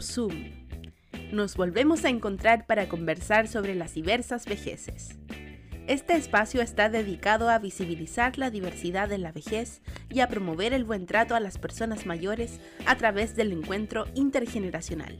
[0.00, 0.50] Zoom.
[1.32, 5.10] Nos volvemos a encontrar para conversar sobre las diversas vejeces.
[5.86, 10.84] Este espacio está dedicado a visibilizar la diversidad de la vejez y a promover el
[10.84, 15.16] buen trato a las personas mayores a través del encuentro intergeneracional.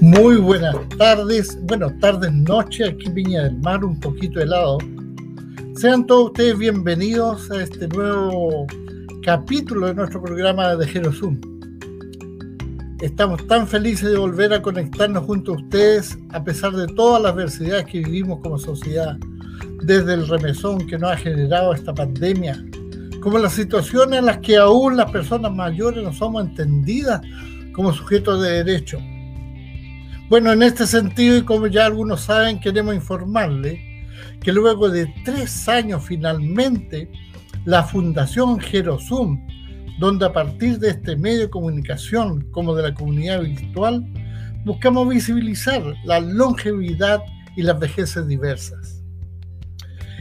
[0.00, 4.78] Muy buenas tardes, bueno, tardes, noche, aquí en Viña del Mar, un poquito helado.
[5.78, 8.66] Sean todos ustedes bienvenidos a este nuevo
[9.22, 11.40] capítulo de nuestro programa de Zoom.
[13.00, 17.32] Estamos tan felices de volver a conectarnos junto a ustedes a pesar de todas las
[17.32, 19.16] adversidades que vivimos como sociedad,
[19.84, 22.60] desde el remesón que nos ha generado esta pandemia,
[23.22, 27.20] como las situaciones en las que aún las personas mayores no somos entendidas
[27.72, 28.98] como sujetos de derecho
[30.28, 33.87] bueno, en este sentido, y como ya algunos saben, queremos informarle
[34.40, 37.10] que luego de tres años finalmente,
[37.64, 39.46] la Fundación Gerosum,
[39.98, 44.06] donde a partir de este medio de comunicación como de la comunidad virtual,
[44.64, 47.20] buscamos visibilizar la longevidad
[47.56, 49.02] y las vejeces diversas.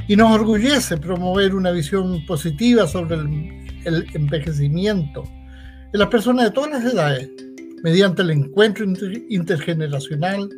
[0.07, 5.23] Y nos orgullece promover una visión positiva sobre el, envejecimiento
[5.93, 7.29] en las personas de todas las edades,
[7.83, 8.85] mediante el encuentro
[9.29, 10.49] intergeneracional,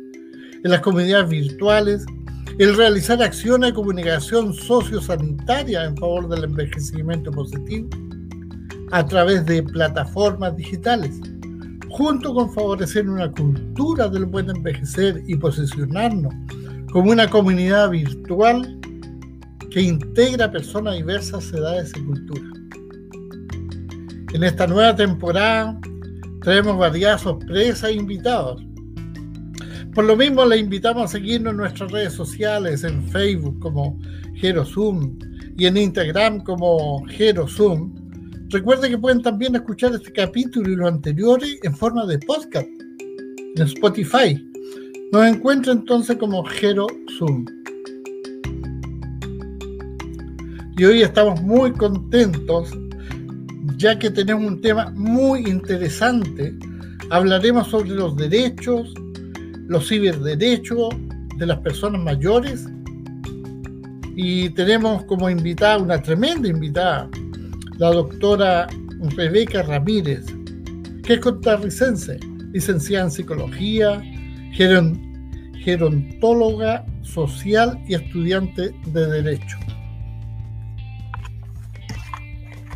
[0.62, 2.04] en las comunidades virtuales,
[2.62, 7.88] el realizar acciones de comunicación sociosanitaria en favor del envejecimiento positivo
[8.90, 11.18] a través de plataformas digitales,
[11.88, 16.34] junto con favorecer una cultura del buen envejecer y posicionarnos
[16.92, 18.78] como una comunidad virtual
[19.70, 22.52] que integra personas de diversas edades y culturas.
[24.34, 25.80] En esta nueva temporada
[26.42, 28.62] Traemos varias sorpresas e invitados.
[30.00, 33.98] Por lo mismo, le invitamos a seguirnos en nuestras redes sociales, en Facebook como
[34.36, 35.18] GeroZoom
[35.58, 37.92] y en Instagram como GeroZoom.
[38.48, 42.66] Recuerden que pueden también escuchar este capítulo y los anteriores en forma de podcast
[43.56, 44.42] en Spotify.
[45.12, 47.44] Nos encuentra entonces como GeroZoom.
[50.78, 52.70] Y hoy estamos muy contentos
[53.76, 56.54] ya que tenemos un tema muy interesante.
[57.10, 58.94] Hablaremos sobre los derechos,
[59.70, 60.88] los ciberderechos
[61.36, 62.66] de las personas mayores
[64.16, 67.08] y tenemos como invitada una tremenda invitada,
[67.78, 68.66] la doctora
[69.16, 70.26] Rebeca Ramírez,
[71.04, 72.18] que es costarricense,
[72.52, 74.02] licenciada en psicología,
[75.62, 79.56] gerontóloga social y estudiante de derecho.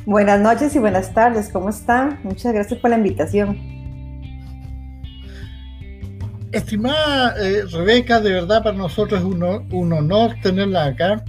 [0.06, 2.20] Buenas noches y buenas tardes, ¿cómo están?
[2.22, 3.73] Muchas gracias por la invitación.
[6.54, 11.24] Estimada eh, Rebeca, de verdad para nosotros es un, honor tenerla acá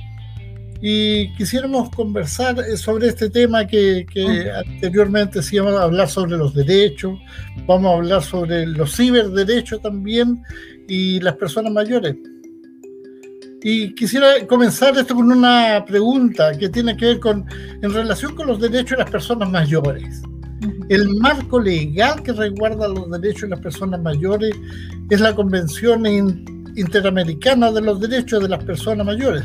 [0.81, 7.17] y quisiéramos conversar eh, sobre este tema que, que anteriormente decíamos, hablar sobre los derechos,
[7.65, 10.43] vamos a hablar sobre los ciberderechos también
[10.87, 12.15] y las personas mayores.
[13.63, 17.45] Y quisiera comenzar esto con una pregunta que tiene que ver con,
[17.81, 20.21] en relación con los derechos de las personas mayores.
[20.89, 24.55] El marco legal que resguarda los derechos de las personas mayores
[25.09, 26.05] es la Convención
[26.75, 29.43] Interamericana de los Derechos de las Personas Mayores.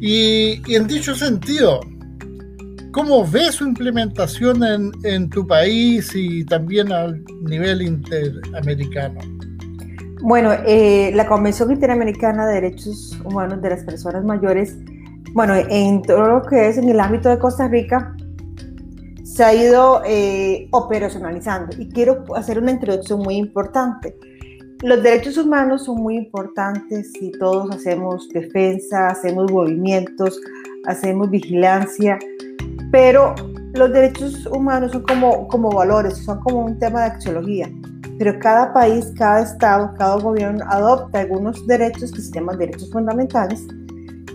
[0.00, 1.80] Y, en dicho sentido,
[2.92, 9.20] ¿cómo ves su implementación en, en tu país y también al nivel interamericano?
[10.22, 14.76] Bueno, eh, la Convención Interamericana de Derechos Humanos de las Personas Mayores,
[15.32, 18.15] bueno, en todo lo que es en el ámbito de Costa Rica,
[19.26, 21.76] se ha ido eh, operacionalizando.
[21.78, 24.16] Y quiero hacer una introducción muy importante.
[24.82, 30.40] Los derechos humanos son muy importantes y todos hacemos defensa, hacemos movimientos,
[30.86, 32.18] hacemos vigilancia,
[32.92, 33.34] pero
[33.74, 37.70] los derechos humanos son como, como valores, son como un tema de axiología
[38.18, 43.66] pero cada país, cada estado, cada gobierno adopta algunos derechos que se llaman derechos fundamentales,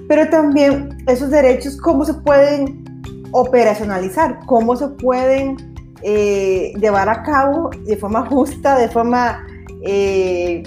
[0.07, 2.83] pero también esos derechos, cómo se pueden
[3.31, 5.57] operacionalizar, cómo se pueden
[6.03, 9.45] eh, llevar a cabo de forma justa, de forma
[9.83, 10.63] eh,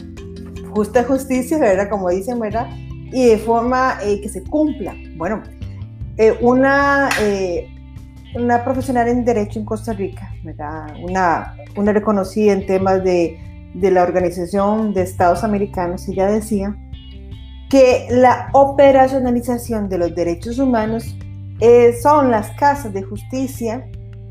[0.70, 1.88] justa justicia, ¿verdad?
[1.88, 2.68] Como dicen, ¿verdad?
[3.12, 4.94] Y de forma eh, que se cumpla.
[5.16, 5.42] Bueno,
[6.40, 7.08] una
[8.34, 10.30] una profesional en Derecho en Costa Rica,
[11.02, 13.38] Una, una reconocida en temas de,
[13.74, 16.76] de la Organización de Estados Americanos, ella decía
[17.70, 21.16] que la operacionalización de los derechos humanos
[21.60, 23.88] eh, son las casas de justicia,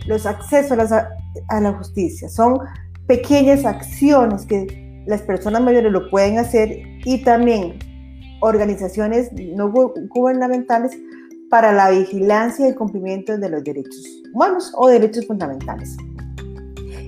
[0.07, 1.09] los accesos a, la,
[1.49, 2.59] a la justicia, son
[3.07, 7.79] pequeñas acciones que las personas mayores lo pueden hacer y también
[8.41, 10.97] organizaciones no gubernamentales
[11.49, 14.03] para la vigilancia y cumplimiento de los derechos
[14.33, 15.95] humanos o derechos fundamentales.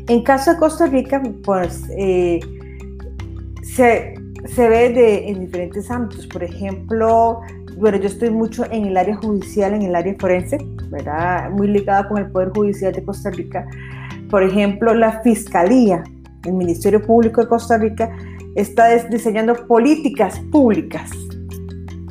[0.07, 2.39] En caso de Costa Rica, pues eh,
[3.63, 4.13] se,
[4.45, 6.27] se, ve de, en diferentes ámbitos.
[6.27, 7.41] Por ejemplo,
[7.77, 10.57] bueno, yo estoy mucho en el área judicial, en el área forense,
[10.89, 11.49] ¿verdad?
[11.51, 13.67] Muy ligada con el Poder Judicial de Costa Rica.
[14.29, 16.03] Por ejemplo, la Fiscalía,
[16.43, 18.15] el Ministerio Público de Costa Rica,
[18.55, 21.11] está diseñando políticas públicas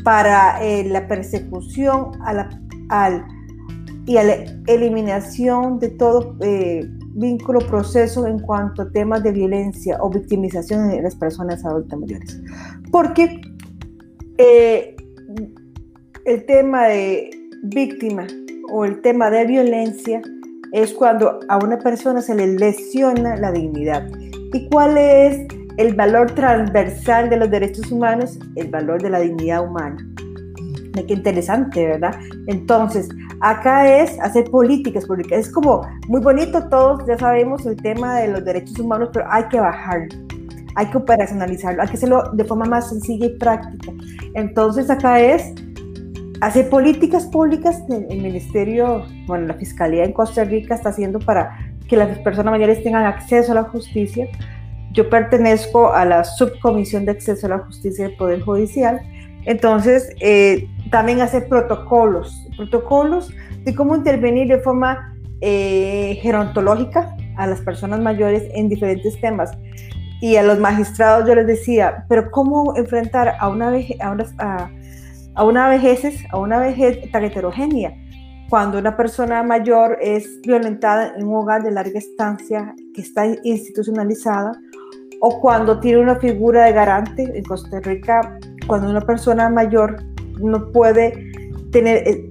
[0.04, 3.24] para eh, la persecución a la, al,
[4.06, 4.34] y a la
[4.66, 11.00] eliminación de todo eh, vínculo, proceso en cuanto a temas de violencia o victimización de
[11.00, 12.40] las personas adultas mayores.
[12.90, 13.40] Porque
[14.36, 14.93] eh,
[16.24, 17.30] el tema de
[17.64, 18.26] víctima
[18.72, 20.22] o el tema de violencia
[20.72, 24.08] es cuando a una persona se le lesiona la dignidad.
[24.52, 28.38] ¿Y cuál es el valor transversal de los derechos humanos?
[28.56, 29.96] El valor de la dignidad humana.
[30.94, 32.18] Qué interesante, ¿verdad?
[32.46, 33.08] Entonces,
[33.40, 35.40] acá es hacer políticas públicas.
[35.40, 39.44] Es como muy bonito, todos ya sabemos el tema de los derechos humanos, pero hay
[39.48, 40.08] que bajar,
[40.76, 43.92] hay que operacionalizarlo, hay que hacerlo de forma más sencilla y práctica.
[44.34, 45.52] Entonces, acá es
[46.46, 47.82] hacer políticas públicas.
[47.88, 51.58] El Ministerio, bueno, la Fiscalía en Costa Rica está haciendo para
[51.88, 54.28] que las personas mayores tengan acceso a la justicia.
[54.92, 59.00] Yo pertenezco a la Subcomisión de Acceso a la Justicia del Poder Judicial.
[59.46, 63.32] Entonces, eh, también hacer protocolos, protocolos
[63.64, 69.50] de cómo intervenir de forma eh, gerontológica a las personas mayores en diferentes temas.
[70.20, 74.70] Y a los magistrados yo les decía, pero ¿cómo enfrentar a una, a una, a,
[75.42, 77.92] una vejez, a una vejez tan heterogénea?
[78.48, 84.52] Cuando una persona mayor es violentada en un hogar de larga estancia que está institucionalizada,
[85.20, 89.96] o cuando tiene una figura de garante en Costa Rica, cuando una persona mayor
[90.38, 91.32] no puede
[91.74, 92.28] tener, eh,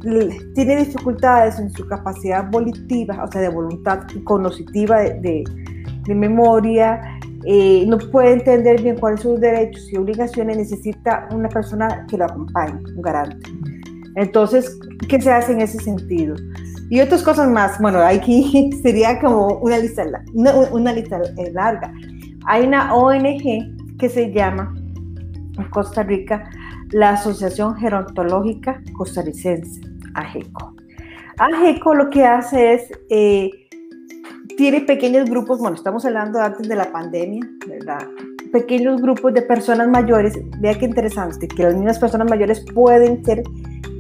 [0.56, 5.44] tiene dificultades en su capacidad volitiva, o sea, de voluntad cognitiva, de,
[6.08, 7.02] memoria,
[7.46, 12.18] eh, no puede entender bien cuáles son sus derechos y obligaciones, necesita una persona que
[12.18, 13.50] lo acompañe, un garante.
[14.16, 14.78] Entonces,
[15.10, 16.36] ¿qué se hace en ese sentido?
[16.90, 21.20] Y otras cosas más, bueno, aquí sería como una lista, una, lista
[21.52, 21.94] larga.
[22.46, 24.74] Hay una ONG que se llama
[25.58, 26.50] en Costa Rica
[26.92, 29.82] la Asociación Gerontológica Costarricense,
[30.14, 30.76] AGECO.
[31.40, 33.50] AGECO lo que hace es, eh,
[34.58, 38.08] tiene pequeños grupos, bueno, estamos hablando antes de la pandemia, ¿verdad?
[38.52, 43.44] Pequeños grupos de personas mayores, vea qué interesante, que las mismas personas mayores pueden ser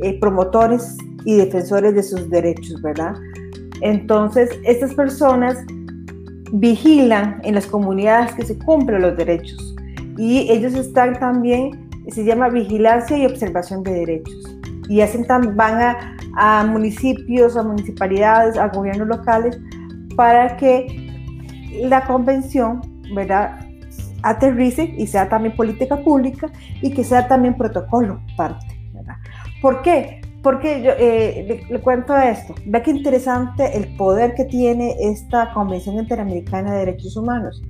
[0.01, 3.15] eh, promotores y defensores de sus derechos, ¿verdad?
[3.81, 5.57] Entonces, estas personas
[6.51, 9.75] vigilan en las comunidades que se cumplen los derechos
[10.17, 14.57] y ellos están también se llama Vigilancia y Observación de Derechos.
[14.89, 15.25] Y hacen
[15.56, 15.95] van
[16.35, 19.57] a, municipios, a municipalidades, a gobiernos locales,
[20.15, 21.12] para que
[21.81, 22.81] la convención,
[23.13, 23.60] ¿verdad?,
[24.24, 26.50] aterrice y sea también política pública
[26.81, 29.15] y que sea también protocolo parte, ¿verdad?
[29.62, 30.21] ¿Por qué?
[30.42, 32.54] Porque yo eh, le, cuento esto.
[32.65, 37.62] Ve qué interesante el poder que tiene esta Convención Interamericana de Derechos Humanos.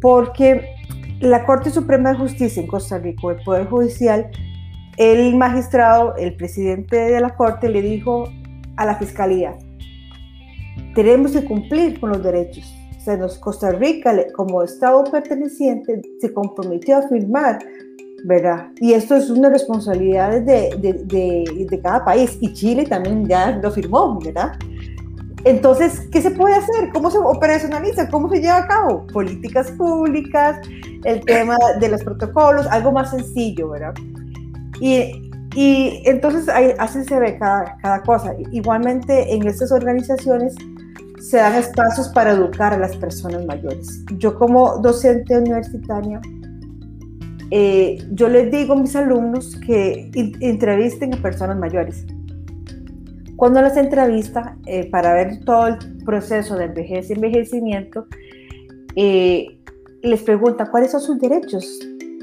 [0.00, 0.74] Porque
[1.20, 4.30] la Corte Suprema de Justicia en Costa Rica, el Poder Judicial,
[4.96, 8.28] el magistrado, el presidente de la Corte le dijo
[8.76, 9.54] a la Fiscalía,
[10.98, 12.74] tenemos que cumplir con los derechos.
[12.96, 17.60] O sea, Costa Rica, como Estado perteneciente, se comprometió a firmar,
[18.24, 18.66] ¿verdad?
[18.80, 20.74] Y esto es una responsabilidad de,
[21.06, 22.36] de, de cada país.
[22.40, 24.58] Y Chile también ya lo firmó, ¿verdad?
[25.44, 26.90] Entonces, ¿qué se puede hacer?
[26.92, 28.08] ¿Cómo se operacionaliza?
[28.08, 29.06] ¿Cómo se lleva a cabo?
[29.06, 30.58] Políticas públicas,
[31.04, 33.94] el tema de los protocolos, algo más sencillo, ¿verdad?
[34.80, 38.34] Y, y entonces ahí, así se ve cada, cada cosa.
[38.50, 40.56] Igualmente en estas organizaciones
[41.20, 44.04] se dan espacios para educar a las personas mayores.
[44.18, 46.20] Yo como docente universitaria,
[47.50, 50.10] eh, yo les digo a mis alumnos que
[50.40, 52.04] entrevisten a personas mayores
[53.38, 58.08] cuando las entrevista, eh, para ver todo el proceso de vejez y envejecimiento,
[58.96, 59.60] eh,
[60.02, 61.78] les pregunta cuáles son sus derechos.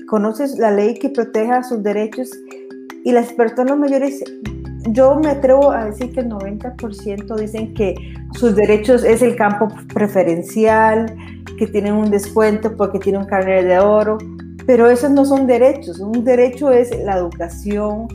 [0.10, 2.30] ¿Conoces la ley que proteja sus derechos?
[3.06, 4.26] Y las personas mayores,
[4.88, 7.96] yo me atrevo a decir que el 90% dicen que
[8.34, 11.16] sus derechos es el campo preferencial,
[11.58, 14.18] que tienen un descuento porque tienen un carnet de oro,
[14.66, 16.00] pero esos no son derechos.
[16.00, 18.08] Un derecho es la educación,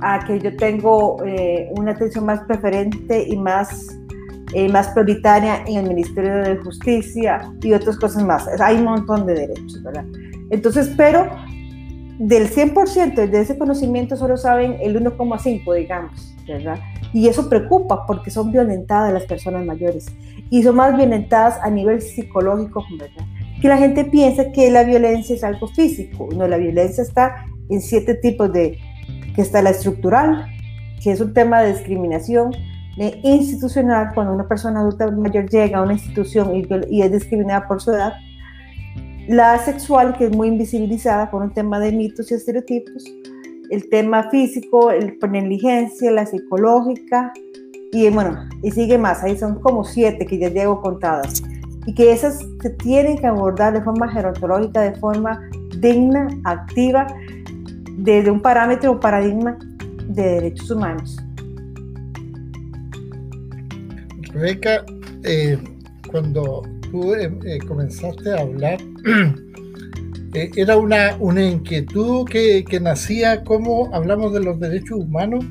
[0.00, 3.98] a que yo tengo eh, una atención más preferente y más,
[4.54, 8.46] eh, más prioritaria en el Ministerio de Justicia y otras cosas más.
[8.60, 10.04] Hay un montón de derechos, ¿verdad?
[10.50, 11.28] Entonces, pero
[12.18, 16.78] del 100% de ese conocimiento solo saben el 1,5, digamos, ¿verdad?
[17.12, 20.06] Y eso preocupa porque son violentadas las personas mayores
[20.50, 23.24] y son más violentadas a nivel psicológico, ¿verdad?
[23.62, 27.80] Que la gente piensa que la violencia es algo físico, no, la violencia está en
[27.80, 28.78] siete tipos de,
[29.34, 30.46] que está la estructural,
[31.02, 32.52] que es un tema de discriminación,
[32.96, 36.50] de institucional, cuando una persona adulta mayor llega a una institución
[36.90, 38.14] y es discriminada por su edad,
[39.28, 43.04] la sexual, que es muy invisibilizada por un tema de mitos y estereotipos,
[43.70, 47.32] el tema físico, el, la negligencia, la psicológica,
[47.92, 51.42] y bueno, y sigue más, ahí son como siete que ya llevo contadas,
[51.84, 55.38] y que esas se tienen que abordar de forma gerontológica, de forma
[55.78, 57.06] digna, activa,
[57.98, 59.58] desde un parámetro o paradigma
[60.08, 61.18] de derechos humanos.
[64.32, 64.86] Rebeca,
[65.24, 65.58] eh,
[66.10, 68.78] cuando tú eh, eh, comenzaste a hablar,
[70.34, 75.44] eh, era una, una inquietud que, que, nacía como hablamos de los derechos humanos,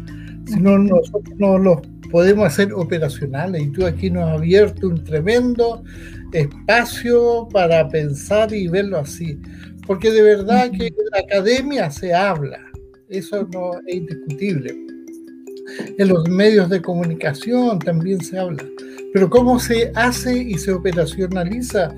[0.46, 5.03] si no nosotros no los podemos hacer operacionales y tú aquí nos has abierto un
[5.03, 5.84] tremendo
[6.32, 9.39] espacio para pensar y verlo así,
[9.86, 12.60] porque de verdad que en la academia se habla,
[13.10, 14.97] eso no es indiscutible.
[15.98, 18.64] En los medios de comunicación también se habla
[19.14, 21.94] pero ¿cómo se hace y se operacionaliza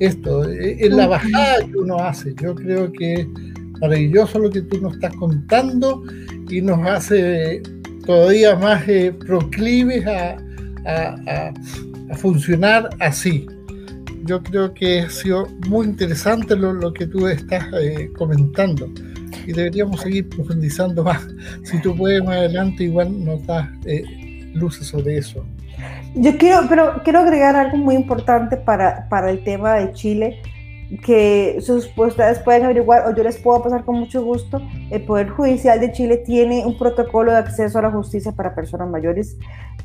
[0.00, 0.50] esto?
[0.50, 2.34] E, en la bajada que uno hace.
[2.42, 3.26] Yo creo que es
[3.80, 6.02] maravilloso lo que tú nos estás contando
[6.48, 7.62] y nos hace
[8.06, 10.36] todavía más eh, proclives a,
[12.16, 13.46] funcionar así.
[14.24, 18.90] Yo creo que ha sido muy interesante lo, que tú estás eh, comentando
[19.46, 21.26] y deberíamos seguir profundizando más.
[21.64, 24.02] Si tú puedes más adelante, igual nos das eh,
[24.54, 25.44] luces sobre eso.
[26.14, 30.40] Yo quiero, pero quiero agregar algo muy importante para, para el tema de Chile,
[31.04, 34.60] que sus, ustedes pueden averiguar o yo les puedo pasar con mucho gusto.
[34.90, 38.88] El Poder Judicial de Chile tiene un protocolo de acceso a la justicia para personas
[38.88, 39.36] mayores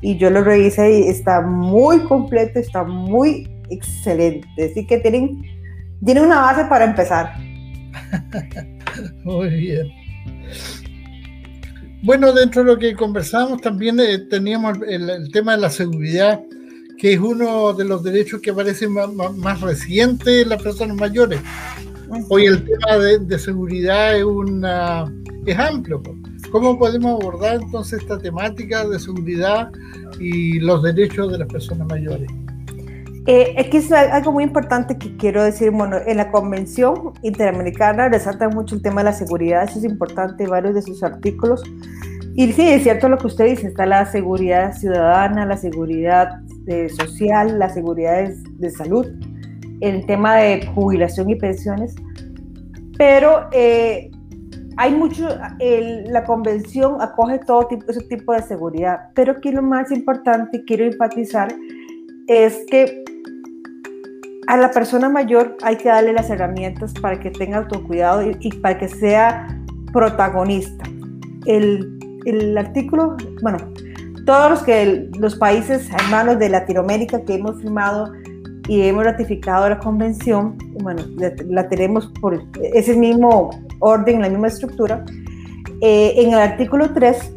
[0.02, 4.48] y yo lo revisé y está muy completo, está muy excelente.
[4.64, 5.42] Así que tienen,
[6.06, 7.34] tienen una base para empezar.
[9.24, 9.88] muy bien.
[12.02, 16.42] Bueno, dentro de lo que conversamos también eh, teníamos el, tema de la seguridad,
[16.98, 21.42] que es uno de los derechos que aparece más, más, reciente en las personas mayores.
[22.30, 25.14] Hoy el tema de, seguridad es, una,
[25.46, 26.02] es amplio.
[26.52, 29.70] ¿Cómo podemos abordar entonces esta temática de seguridad
[30.20, 32.30] y los derechos de las personas mayores?
[33.32, 38.50] Eh, que es algo muy importante que quiero decir, bueno, en la Convención Interamericana resalta
[38.50, 41.62] mucho el tema de la seguridad, eso es importante, varios de sus artículos.
[42.34, 46.90] Y sí, es cierto lo que usted dice, está la seguridad ciudadana, la seguridad eh,
[46.90, 49.06] social, la seguridad de, salud,
[49.82, 51.94] el tema de jubilación y pensiones,
[52.98, 54.10] pero eh,
[54.78, 59.92] hay mucho, la convención acoge todo tipo, ese tipo de seguridad, pero aquí lo más
[59.92, 61.54] importante, quiero enfatizar,
[62.30, 62.99] es que
[64.50, 68.80] a la persona mayor hay que darle las herramientas para que tenga autocuidado y, para
[68.80, 69.48] que sea
[69.94, 70.86] protagonista.
[71.46, 73.60] El, el, artículo, bueno,
[74.26, 78.12] todos los, que, los países hermanos de Latinoamérica que hemos firmado
[78.68, 81.04] y hemos ratificado la convención, bueno,
[81.48, 85.06] la, tenemos por ese mismo orden, la misma estructura.
[85.82, 87.36] Eh, en el artículo 3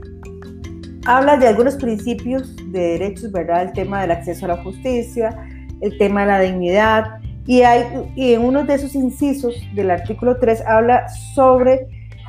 [1.04, 3.64] habla de algunos principios de derechos, ¿verdad?
[3.64, 5.46] El tema del acceso a la justicia,
[5.82, 7.84] el tema de la dignidad, y, hay,
[8.14, 11.86] y en uno de esos incisos del artículo 3 habla sobre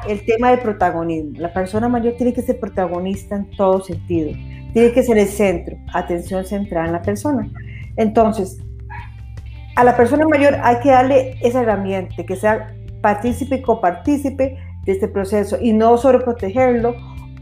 [0.07, 1.39] el tema del protagonismo.
[1.39, 4.31] La persona mayor tiene que ser protagonista en todo sentido,
[4.73, 7.49] tiene que ser el centro, atención centrada en la persona.
[7.95, 8.59] Entonces,
[9.75, 14.91] a la persona mayor hay que darle esa herramienta, que sea partícipe y copartícipe de
[14.91, 16.95] este proceso y no sobreprotegerlo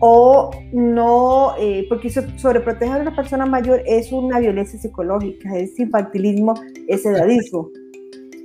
[0.03, 6.55] o no, eh, porque sobreproteger a una persona mayor es una violencia psicológica, es infantilismo,
[6.87, 7.69] es edadismo.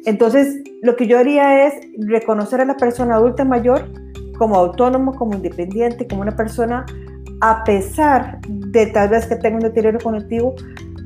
[0.04, 3.90] Entonces, lo que yo haría es reconocer a la persona adulta mayor
[4.38, 6.84] como autónomo, como independiente, como una persona,
[7.40, 10.54] a pesar de tal vez que tenga un deterioro cognitivo,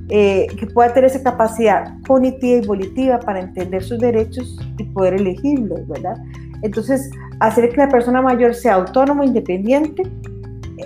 [0.09, 5.15] eh, que pueda tener esa capacidad cognitiva y volitiva para entender sus derechos y poder
[5.15, 6.17] elegirlos, ¿verdad?
[6.63, 10.03] Entonces, hacer que la persona mayor sea autónomo, independiente,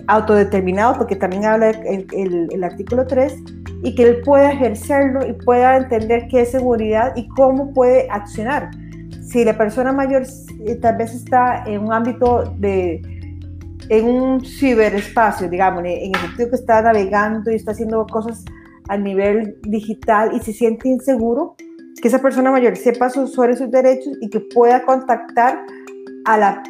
[0.07, 3.35] autodeterminado, porque también habla el, artículo 3,
[3.83, 8.71] y que él pueda ejercerlo y pueda entender qué es seguridad y cómo puede accionar.
[9.23, 10.23] Si la persona mayor
[10.67, 13.03] eh, tal vez está en un ámbito de,
[13.89, 18.45] en un ciberespacio, digamos, en el sentido que está navegando y está haciendo cosas
[18.89, 21.57] a nivel digital y se siente inseguro,
[22.01, 25.65] que esa persona mayor sepa sobre sus derechos y que pueda contactar
[26.27, 26.63] a la,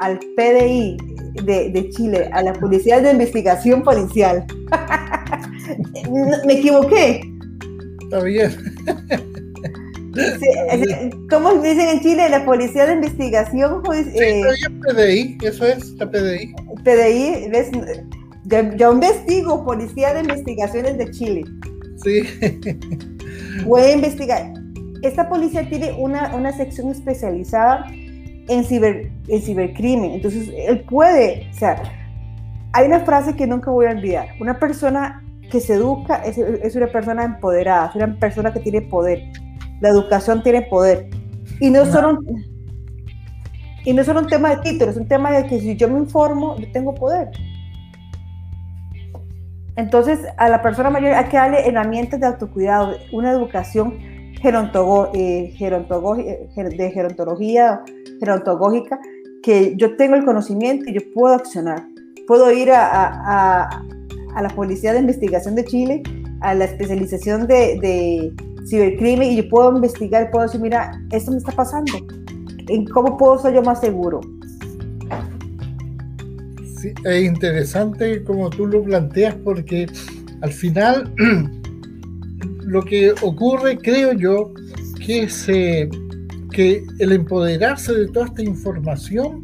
[0.00, 0.96] al PDI
[1.34, 4.44] de, Chile, a la Policía de Investigación Policial.
[6.46, 7.20] Me equivoqué.
[8.02, 8.52] Está bien.
[11.30, 12.28] ¿Cómo dicen en Chile?
[12.28, 13.82] La Policía de Investigación
[14.14, 14.42] eh,
[14.80, 16.54] PDI, eso es la PDI.
[16.84, 17.70] PDI, ¿ves?
[18.76, 21.44] Yo, investigo Policía de Investigaciones de Chile.
[22.02, 22.22] Sí.
[23.64, 24.52] Voy a investigar.
[25.02, 27.86] Esta policía tiene una, una sección especializada
[28.48, 30.12] en, ciber, en cibercrimen.
[30.12, 31.82] Entonces, él puede, o sea,
[32.72, 34.28] hay una frase que nunca voy a olvidar.
[34.40, 38.82] Una persona que se educa es, es una persona empoderada, es una persona que tiene
[38.82, 39.22] poder.
[39.80, 41.08] La educación tiene poder.
[41.60, 42.18] Y no, solo
[43.84, 45.98] y no solo un tema de título, es un tema de que si yo me
[45.98, 47.30] informo, yo tengo poder.
[49.76, 53.98] Entonces, a la persona mayor hay que darle herramientas de autocuidado, una educación
[54.42, 55.54] eh,
[56.76, 57.82] de gerontología
[58.18, 59.00] gerontológica,
[59.42, 61.84] que yo tengo el conocimiento y yo puedo accionar.
[62.26, 66.02] Puedo ir a, a, la Policía de Investigación de Chile,
[66.40, 68.32] a la especialización de, de
[68.68, 71.92] cibercrimen y yo puedo investigar, puedo decir, mira, esto me está pasando.
[72.68, 74.20] ¿En cómo puedo ser yo más seguro?
[77.04, 79.86] es interesante como tú lo planteas porque
[80.40, 81.12] al final
[82.72, 84.54] lo que ocurre, creo yo,
[85.04, 85.90] que, se,
[86.50, 89.42] que el empoderarse de toda esta información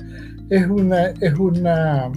[0.49, 2.11] es una, es una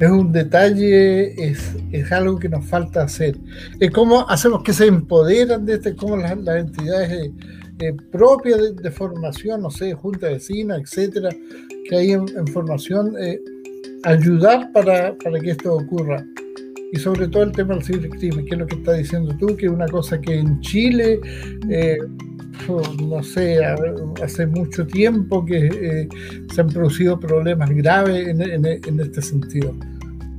[0.00, 3.36] es un detalle, es, es, algo que nos falta hacer.
[3.80, 7.32] Es cómo hacemos que se empoderan de este, cómo las, entidades eh,
[7.80, 11.30] eh, propias de, formación, no sé, junta vecina, etcétera,
[11.88, 13.40] que hay en, formación, eh,
[14.04, 16.24] ayudar para, para, que esto ocurra.
[16.92, 19.66] Y sobre todo el tema del cibercrimen, que es lo que está diciendo tú, que
[19.66, 21.20] es una cosa que en Chile,
[21.68, 21.98] eh,
[23.02, 23.58] no sé,
[24.22, 26.08] hace mucho tiempo que eh,
[26.52, 29.74] se han producido problemas graves en, en, este sentido.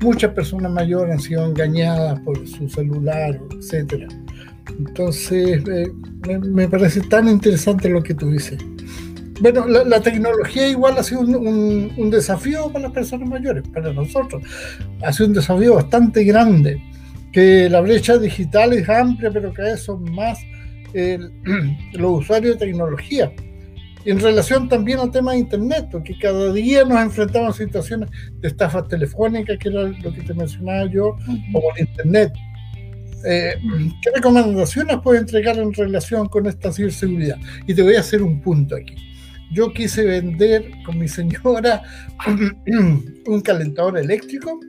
[0.01, 4.11] Muchas personas mayores han sido engañadas por su celular, etc.
[4.77, 5.91] Entonces, eh,
[6.27, 8.57] me, me parece tan interesante lo que tú dices.
[9.41, 14.43] Bueno, la, tecnología igual ha sido un, desafío para las personas mayores, para nosotros.
[15.01, 16.81] Ha sido un desafío bastante grande,
[17.31, 20.39] que la brecha digital es amplia, pero cada vez son más
[21.93, 23.31] los usuarios de tecnología.
[24.05, 28.47] En relación también al tema de Internet, porque cada día nos enfrentamos a situaciones de
[28.47, 31.15] estafas telefónicas, que era lo que te mencionaba yo,
[31.53, 32.33] o por Internet.
[33.25, 33.55] Eh,
[34.01, 37.37] ¿Qué recomendaciones puedes entregar en relación con esta ciberseguridad?
[37.67, 39.08] Y te voy a hacer un punto aquí
[39.51, 41.81] yo quise vender con mi señora
[43.27, 44.59] un calentador eléctrico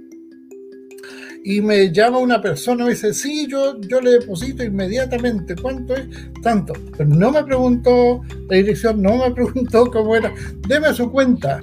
[1.42, 5.96] y me llama una persona y me dice, sí, yo, yo le deposito inmediatamente, ¿cuánto
[5.96, 6.06] es?
[6.42, 6.74] Tanto.
[6.96, 10.32] Pero no me preguntó la dirección, no me preguntó cómo era,
[10.68, 11.60] deme su cuenta.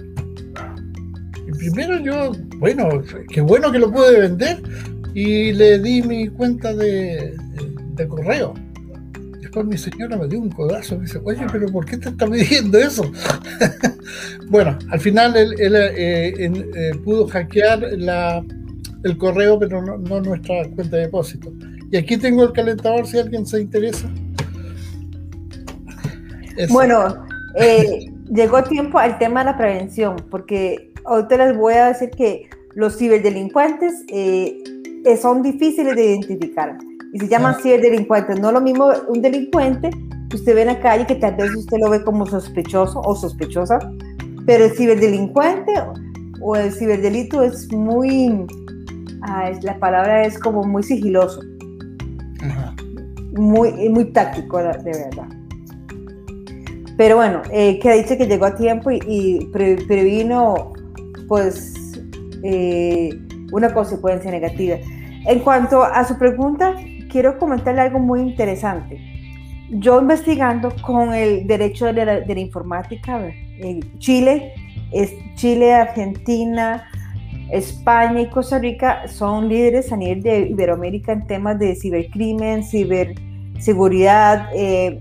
[1.48, 4.62] Y primero yo, bueno, qué bueno que lo pude vender
[5.14, 7.36] y le di mi cuenta de,
[7.96, 8.56] de correo
[9.64, 12.78] mi señora me dio un codazo, me dice, oye, pero ¿por qué te está pidiendo
[12.78, 13.12] eso?
[14.50, 18.44] bueno, al final él, eh, eh, pudo hackear la,
[19.04, 21.52] el correo, pero no, nuestra cuenta de depósito.
[21.92, 24.10] Y aquí tengo el calentador si alguien se interesa.
[26.70, 32.10] Bueno, eh, llegó tiempo al tema de la prevención, porque ahorita les voy a decir
[32.10, 34.06] que los ciberdelincuentes
[35.22, 36.78] son difíciles de identificar
[37.14, 38.40] y se llaman ciberdelincuentes.
[38.40, 39.90] No lo mismo un delincuente
[40.30, 43.16] que usted ve en la calle que tal vez usted lo ve como sospechoso o
[43.16, 43.80] sospechosa,
[44.46, 45.74] pero el ciberdelincuente
[46.42, 48.46] o el ciberdelito es muy,
[49.22, 51.42] ah, la palabra es como muy sigiloso,
[53.34, 55.28] muy, muy táctico, de verdad.
[56.98, 59.50] Pero bueno, eh, que dice que llegó a tiempo y,
[59.88, 60.74] previno,
[61.28, 61.76] pues,
[62.44, 63.10] eh,
[63.52, 64.78] una consecuencia negativa.
[65.28, 66.76] En cuanto a su pregunta,
[67.18, 69.02] quiero comentarle algo muy interesante.
[69.72, 73.20] Yo investigando con el derecho de la, informática,
[73.58, 74.54] en Chile,
[75.34, 76.88] Chile, Argentina,
[77.50, 84.50] España y Costa Rica son líderes a nivel de Iberoamérica en temas de cibercrimen, ciberseguridad,
[84.54, 85.00] eh,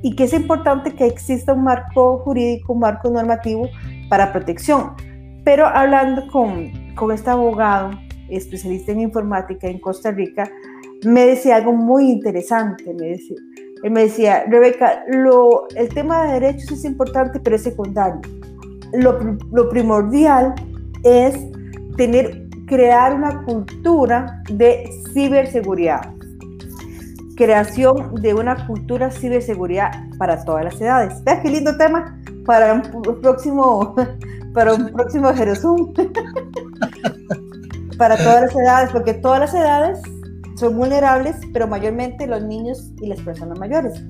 [0.00, 3.68] y que es importante que exista un marco jurídico, un marco normativo
[4.08, 4.92] para protección.
[5.44, 7.90] Pero hablando con, con este abogado
[8.30, 10.50] especialista en informática en Costa Rica,
[11.04, 12.94] me decía algo muy interesante.
[12.94, 13.36] Me decía,
[13.82, 18.20] él me decía, Rebeca, lo, el tema de derechos es importante, pero es secundario.
[18.92, 19.18] Lo,
[19.52, 20.54] lo primordial
[21.04, 21.36] es
[21.96, 26.12] tener, crear una cultura de ciberseguridad.
[27.36, 31.24] Creación de una cultura ciberseguridad para todas las edades.
[31.24, 32.20] ¿Ves qué lindo tema?
[32.50, 32.82] para un
[33.20, 33.94] próximo,
[34.54, 35.28] para un próximo
[37.98, 40.00] para todas las edades, porque todas las edades
[40.60, 44.02] son vulnerables, pero mayormente los niños y las personas mayores.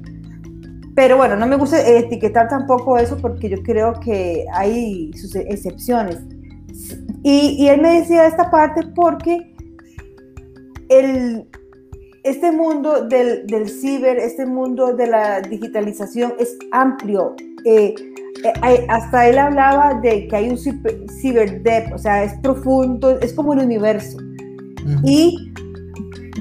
[0.94, 6.18] Pero bueno, no me gusta etiquetar tampoco eso porque yo creo que hay sus excepciones.
[7.22, 9.54] Y, y él me decía esta parte porque
[10.88, 11.46] el,
[12.24, 17.34] este mundo del, del, ciber, este mundo de la digitalización es amplio.
[17.64, 17.94] Eh,
[18.44, 23.52] eh, hasta él hablaba de que hay un ciberdev, o sea, es profundo, es como
[23.52, 24.18] un universo.
[25.04, 25.52] Y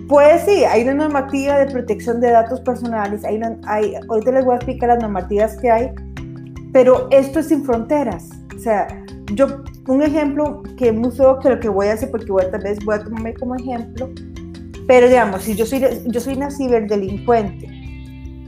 [0.10, 4.54] pues sí, hay una normativa de protección de datos personales, hay, hay, ahorita les voy
[4.54, 5.91] a explicar las normativas que hay,
[6.74, 8.28] pero esto es sin fronteras.
[8.58, 8.88] O sea,
[9.36, 12.84] yo, un ejemplo que feo que lo que voy a hacer, porque voy, tal vez
[12.84, 14.10] voy a tomarme como ejemplo,
[14.88, 17.67] pero digamos, si yo soy, yo soy una ciberdelincuente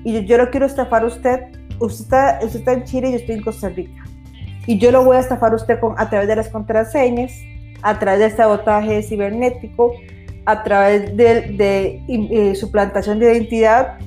[0.03, 1.41] y yo, yo lo quiero estafar a usted,
[1.79, 4.03] usted está, usted está en Chile y yo estoy en Costa Rica.
[4.65, 7.31] Y yo lo voy a estafar a usted con, a través de las contraseñas,
[7.83, 9.93] a través del sabotaje cibernético,
[10.45, 13.97] a través de, de, eh, suplantación de identidad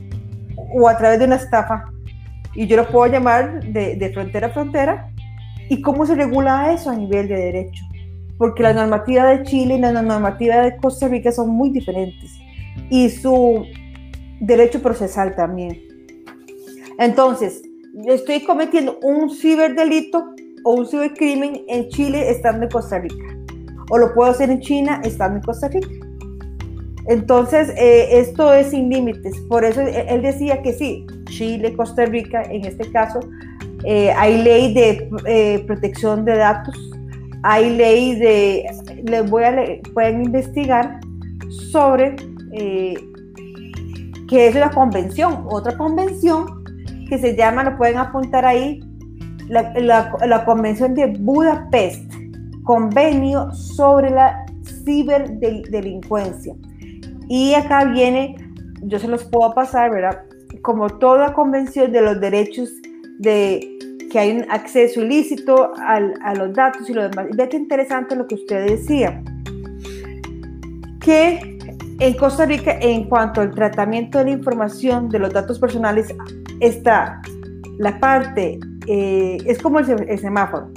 [0.57, 1.85] o a través de una estafa.
[2.55, 5.11] Y yo lo puedo llamar de, de frontera a frontera.
[5.68, 7.85] ¿Y cómo se regula eso a nivel de derecho?
[8.38, 12.31] Porque la normativa de Chile y la normativa de Costa Rica son muy diferentes.
[12.90, 13.64] Y su
[14.40, 15.81] derecho procesal también.
[16.99, 17.62] Entonces,
[18.07, 23.37] estoy cometiendo un ciberdelito o un cibercrimen en Chile estando en Costa Rica.
[23.90, 25.88] O lo puedo hacer en China estando en Costa Rica.
[27.07, 29.38] Entonces, eh, esto es sin límites.
[29.49, 33.21] Por eso eh, él decía que sí, Chile, Costa Rica, en este caso,
[33.85, 36.75] eh, hay ley de protección de datos,
[37.43, 38.64] hay ley de,
[39.05, 39.55] les voy a
[39.93, 41.01] pueden investigar
[41.71, 42.17] sobre
[44.29, 46.64] qué es la convención, otra convención
[47.11, 48.81] que se llama, lo pueden apuntar ahí,
[49.49, 52.11] la convención de Budapest,
[52.62, 54.47] convenio sobre la
[54.85, 56.55] ciberdelincuencia.
[57.29, 58.37] Y acá viene,
[58.83, 60.23] yo se los puedo pasar, ¿verdad?
[60.63, 62.71] Como toda convención de los derechos
[63.19, 63.79] de
[64.11, 67.27] que hay un acceso ilícito a los datos y lo demás.
[67.37, 69.23] Ve qué interesante lo que usted decía.
[71.01, 71.59] Que
[72.01, 76.15] en Costa Rica, en cuanto al tratamiento de la información de los datos personales,
[76.61, 77.21] está
[77.79, 80.71] la parte, eh, es como el, semáforo.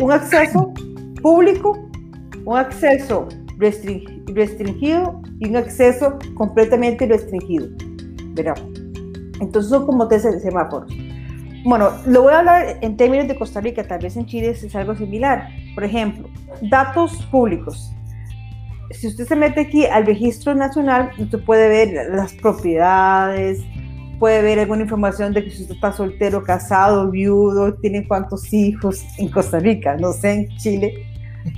[0.00, 0.72] Un acceso
[1.22, 1.88] público,
[2.44, 7.68] un acceso restringido y un acceso completamente restringido.
[8.34, 8.56] ¿verdad?
[9.40, 10.92] Entonces son como tres semáforos.
[11.64, 14.74] Bueno, lo voy a hablar en términos de Costa Rica, tal vez en Chile es
[14.74, 15.48] algo similar.
[15.74, 16.28] Por ejemplo,
[16.62, 17.90] datos públicos.
[18.90, 23.60] Si usted se mete aquí al registro nacional, usted puede ver las propiedades,
[24.18, 29.02] puede ver alguna información de que si usted está soltero, casado, viudo, tiene cuántos hijos
[29.18, 31.11] en Costa Rica, no sé, en Chile.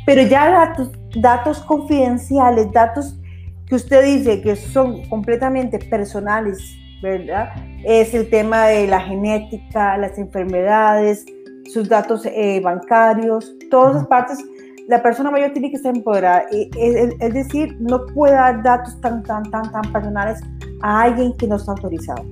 [0.06, 3.18] Pero ya datos datos confidenciales, datos
[3.66, 6.58] que usted dice que son completamente personales,
[7.02, 7.50] ¿verdad?
[7.84, 11.24] Es el tema de la genética, las enfermedades,
[11.72, 14.38] sus datos eh, bancarios, todas las partes.
[14.86, 16.44] La persona mayor tiene que estar empoderada.
[16.50, 20.40] Es, decir, no puede dar datos tan, tan, tan, tan personales
[20.82, 22.22] a alguien que no está autorizado.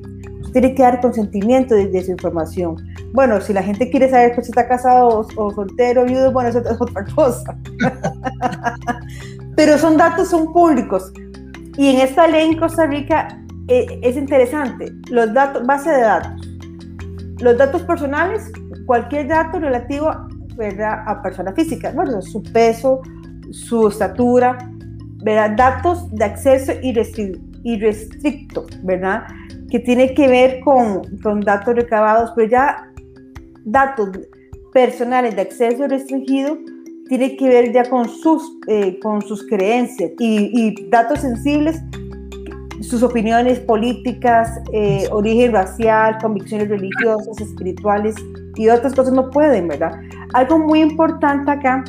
[0.53, 2.77] Tiene que dar consentimiento de, su información.
[3.13, 6.81] Bueno, si la gente quiere saber si está casado o, soltero, viudo, bueno, eso es
[6.81, 7.57] otra cosa.
[9.57, 11.13] Pero son datos, son públicos.
[11.77, 13.29] Y en esta ley en Costa Rica
[13.69, 14.93] eh, es interesante.
[15.11, 16.49] Los datos, base de datos.
[17.41, 18.51] Los datos personales,
[18.87, 20.11] cualquier dato relativo
[20.57, 21.03] ¿verdad?
[21.07, 22.23] a persona física, ¿no?
[22.23, 23.01] su peso,
[23.51, 24.59] su estatura,
[25.25, 25.57] ¿verdad?
[25.57, 26.73] datos de acceso
[27.63, 29.25] irrestricto, ¿verdad?
[29.73, 32.93] Que tiene que ver con, con datos recabados, pero ya
[33.65, 34.11] datos
[34.71, 36.59] personales de acceso restringido
[37.09, 41.81] tiene que ver ya con sus, eh, con sus creencias y, datos sensibles,
[42.83, 48.15] sus opiniones políticas, eh, origen racial, convicciones religiosas, espirituales
[48.57, 49.99] y otras cosas no pueden, ¿verdad?
[50.35, 51.83] Algo muy importante acá,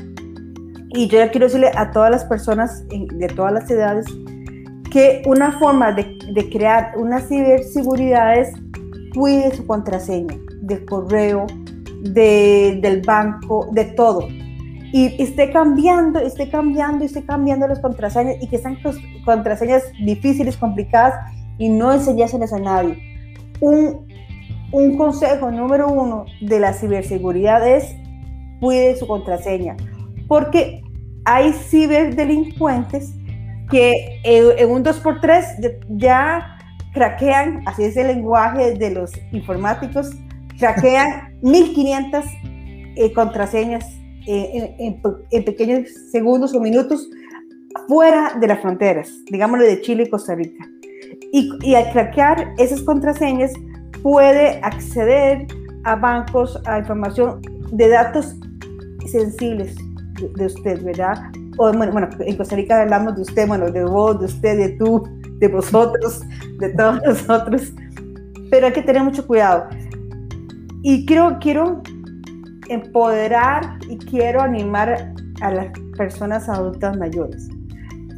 [0.92, 4.06] y yo ya quiero decirle a todas las personas de todas las edades,
[4.94, 8.54] que una forma de, crear una ciberseguridad es
[9.16, 11.48] cuide su contraseña del correo,
[12.04, 14.28] de, del banco, de todo
[14.94, 18.78] y esté cambiando, esté cambiando, esté cambiando las contraseñas y que sean
[19.26, 21.16] contraseñas difíciles, complicadas
[21.58, 23.00] y no enseñárselas a nadie.
[23.60, 24.06] Un,
[24.72, 27.96] un consejo número uno de la ciberseguridad es
[28.60, 29.76] cuide su contraseña,
[30.28, 30.84] porque
[31.26, 33.16] hay ciberdelincuentes
[33.74, 36.58] que en un 2x3 ya
[36.94, 40.12] craquean, así es el lenguaje de los informáticos,
[40.60, 42.24] craquean 1500
[42.96, 43.84] eh, contraseñas
[44.28, 44.76] eh,
[45.32, 47.10] en, pequeños segundos o minutos
[47.88, 50.64] fuera de las fronteras, digámosle de Chile y Costa Rica.
[51.32, 53.52] Y, y al craquear esas contraseñas
[54.04, 55.48] puede acceder
[55.84, 58.36] a bancos, a información de datos
[59.08, 59.76] sensibles
[60.36, 61.16] de, usted, ¿verdad?
[61.58, 64.70] O, bueno, bueno, en Costa Rica hablamos de usted, bueno, de vos, de usted, de
[64.78, 65.04] tú,
[65.40, 66.22] de vosotros,
[66.60, 67.74] de todos nosotros,
[68.50, 69.68] pero hay que tener mucho cuidado.
[70.82, 71.82] Y quiero, quiero
[72.70, 77.50] empoderar y quiero animar a las personas adultas mayores.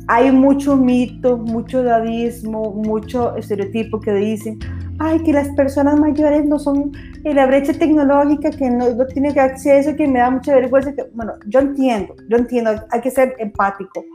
[0.07, 4.59] Hay mucho mito, mucho dadismo, mucho estereotipo que dicen,
[5.05, 6.91] ay, que las personas mayores no son
[7.23, 10.93] en la brecha tecnológica, que no, no acceso, que me da mucha vergüenza.
[10.93, 14.05] Que, bueno, yo entiendo, yo entiendo, hay que ser empático,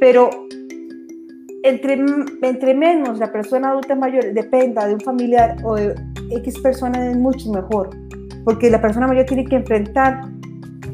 [0.00, 0.30] pero
[1.62, 1.98] entre,
[2.42, 5.94] entre menos la persona adulta mayor dependa de un familiar o de
[6.30, 7.90] X persona es mucho mejor,
[8.44, 10.22] porque la persona mayor tiene que enfrentar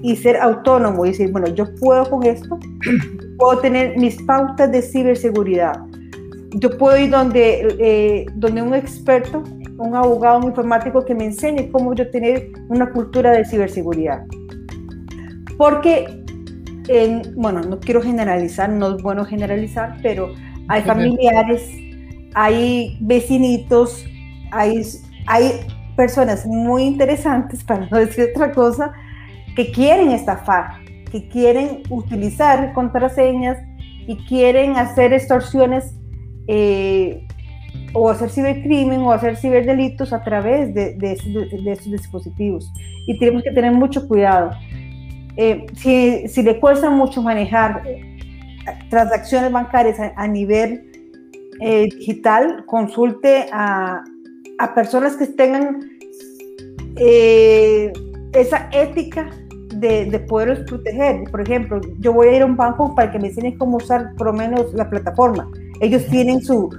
[0.02, 2.58] y ser autónomo y decir, bueno, yo puedo con esto,
[3.38, 5.74] puedo tener mis pautas de ciberseguridad,
[6.54, 9.42] yo puedo ir donde, eh, donde un experto,
[9.78, 14.24] un abogado, un informático que me enseñe cómo yo tener una cultura de ciberseguridad.
[15.56, 16.06] Porque,
[17.36, 20.34] bueno, no quiero generalizar, no es bueno generalizar, pero
[20.68, 21.68] hay familiares,
[22.34, 24.04] hay vecinitos,
[24.50, 24.82] hay,
[25.26, 25.52] hay
[25.96, 28.92] personas muy interesantes, para no decir otra cosa,
[29.56, 33.58] que quieren estafar, que quieren utilizar contraseñas
[34.06, 35.94] y quieren hacer extorsiones
[36.48, 37.26] eh,
[37.94, 41.12] o hacer cibercrimen o hacer ciberdelitos a través de, de,
[41.72, 42.70] estos dispositivos.
[43.06, 44.50] Y tenemos que tener mucho cuidado.
[45.36, 48.18] Eh, si, le cuesta mucho manejar eh,
[48.90, 50.88] transacciones bancarias a, nivel
[51.60, 54.02] digital, consulte a,
[54.58, 55.80] a, personas que tengan
[58.32, 59.30] esa ética
[59.76, 61.24] de, de, poderlos proteger.
[61.30, 64.14] Por ejemplo, yo voy a ir a un banco para que me enseñen cómo usar
[64.16, 65.48] por lo menos la plataforma
[65.82, 66.70] ellos tienen su,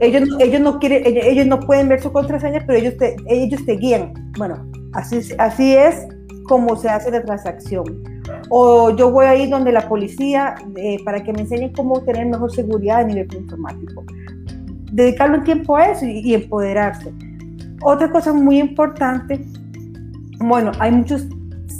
[0.00, 3.76] ellos, ellos no quieren, ellos, no pueden ver su contraseña, pero ellos te, ellos te
[3.76, 4.12] guían.
[4.36, 6.06] Bueno, así, así es
[6.44, 8.02] como se hace la transacción.
[8.50, 12.26] O yo voy a ir donde la policía eh, para que me enseñen cómo tener
[12.26, 14.04] mejor seguridad a nivel informático.
[14.90, 17.12] Dedicarle un tiempo a eso y, empoderarse.
[17.82, 19.44] Otra cosa muy importante,
[20.40, 21.28] bueno, hay muchos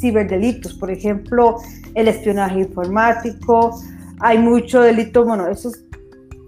[0.00, 1.56] ciberdelitos, por ejemplo,
[1.94, 3.80] el espionaje informático,
[4.20, 5.87] hay mucho delito, bueno, esos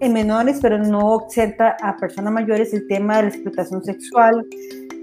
[0.00, 4.46] en menores, pero no exenta a personas mayores el tema de la explotación sexual,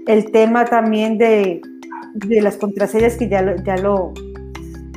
[0.06, 1.60] el tema también de,
[2.14, 4.12] de las contraseñas que ya lo, ya lo,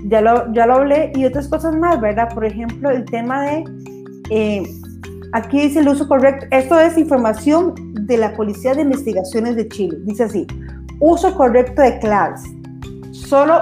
[0.05, 2.33] ya lo, ya lo hablé y otras cosas más, ¿verdad?
[2.33, 3.63] Por ejemplo, el tema de,
[4.31, 4.63] eh,
[5.33, 9.97] aquí dice el uso correcto, esto es información de la Policía de Investigaciones de Chile,
[10.03, 10.47] dice así,
[10.99, 12.41] uso correcto de claves,
[13.11, 13.59] solo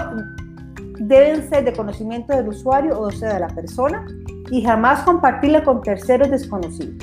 [0.99, 4.05] deben ser de conocimiento del usuario o de la persona
[4.51, 6.95] y jamás compartirla con terceros desconocidos.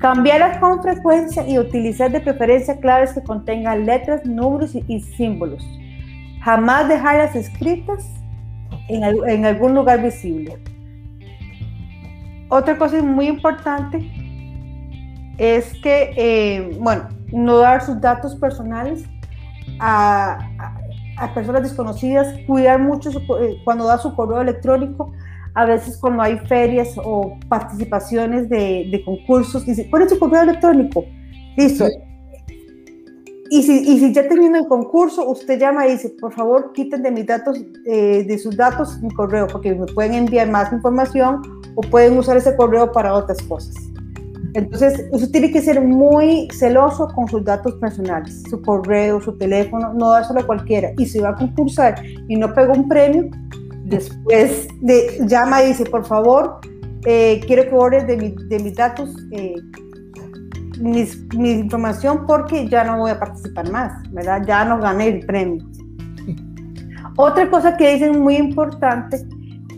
[0.00, 5.66] Cambiarla con frecuencia y utilizar de preferencia claves que contengan letras, números y, símbolos.
[6.42, 8.08] Jamás dejarlas escritas
[8.88, 10.58] en, algún lugar visible.
[12.48, 14.08] Otra cosa muy importante
[15.38, 19.04] es que, eh, bueno, no dar sus datos personales
[19.80, 20.38] a,
[21.34, 25.12] personas desconocidas, cuidar mucho eh, cuando da su correo electrónico,
[25.56, 31.02] a veces cuando hay ferias o participaciones de, concursos, dice, ¿cuál es su correo electrónico?
[31.56, 31.86] Listo.
[33.48, 37.02] Y, si, y si ya termina el concurso, usted llama y dice, por favor, quiten
[37.02, 41.40] de mis datos, eh, de sus datos mi correo, porque me pueden enviar más información
[41.74, 43.74] o pueden usar ese correo para otras cosas.
[44.52, 49.94] Entonces, usted tiene que ser muy celoso con sus datos personales, su correo, su teléfono,
[49.94, 50.92] no dárselo a cualquiera.
[50.98, 51.94] Y si va a concursar
[52.28, 53.30] y no pega un premio,
[53.86, 56.58] Después de, llama y dice, por favor,
[57.04, 59.54] eh, quiero que borres de, mis datos eh,
[60.80, 64.42] mi información porque ya no voy a participar más, ¿verdad?
[64.44, 65.64] Ya no gané el premio.
[67.16, 69.24] Otra cosa que dicen muy importante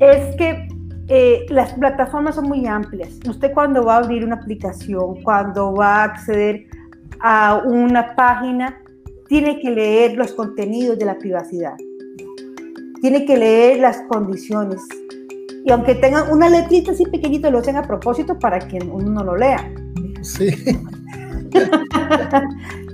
[0.01, 0.69] es que
[1.09, 3.11] eh, las plataformas son muy amplias.
[3.29, 6.65] Usted cuando va a abrir una aplicación, cuando va a acceder
[7.21, 8.81] a una página,
[9.29, 11.75] tiene que leer los contenidos de la privacidad
[13.01, 14.81] tiene que leer las condiciones.
[15.65, 19.25] Y aunque tengan una letrita así pequeñita, lo hacen a propósito para que uno no
[19.25, 19.71] lo lea.
[20.23, 20.49] Sí.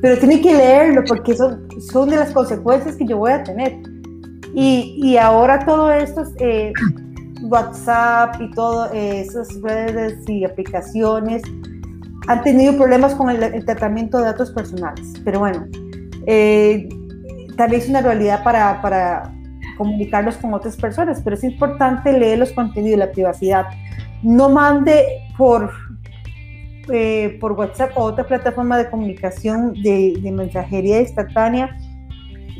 [0.03, 3.79] Pero tiene que leerlo porque son, son de las consecuencias que yo voy a tener.
[4.55, 6.73] Y, y ahora todo esto, eh,
[7.43, 11.43] WhatsApp y todas eh, esas redes y aplicaciones
[12.27, 15.13] han tenido problemas con el, el, tratamiento de datos personales.
[15.25, 15.67] Pero bueno,
[16.27, 16.89] Eh,
[17.71, 19.31] vez es una realidad para, para
[19.77, 23.67] comunicarlos con otras personas, pero es importante leer los contenidos la privacidad.
[24.23, 25.05] No mande
[25.37, 25.71] por,
[26.93, 31.77] eh, por WhatsApp o otra plataforma de comunicación de, mensajería instantánea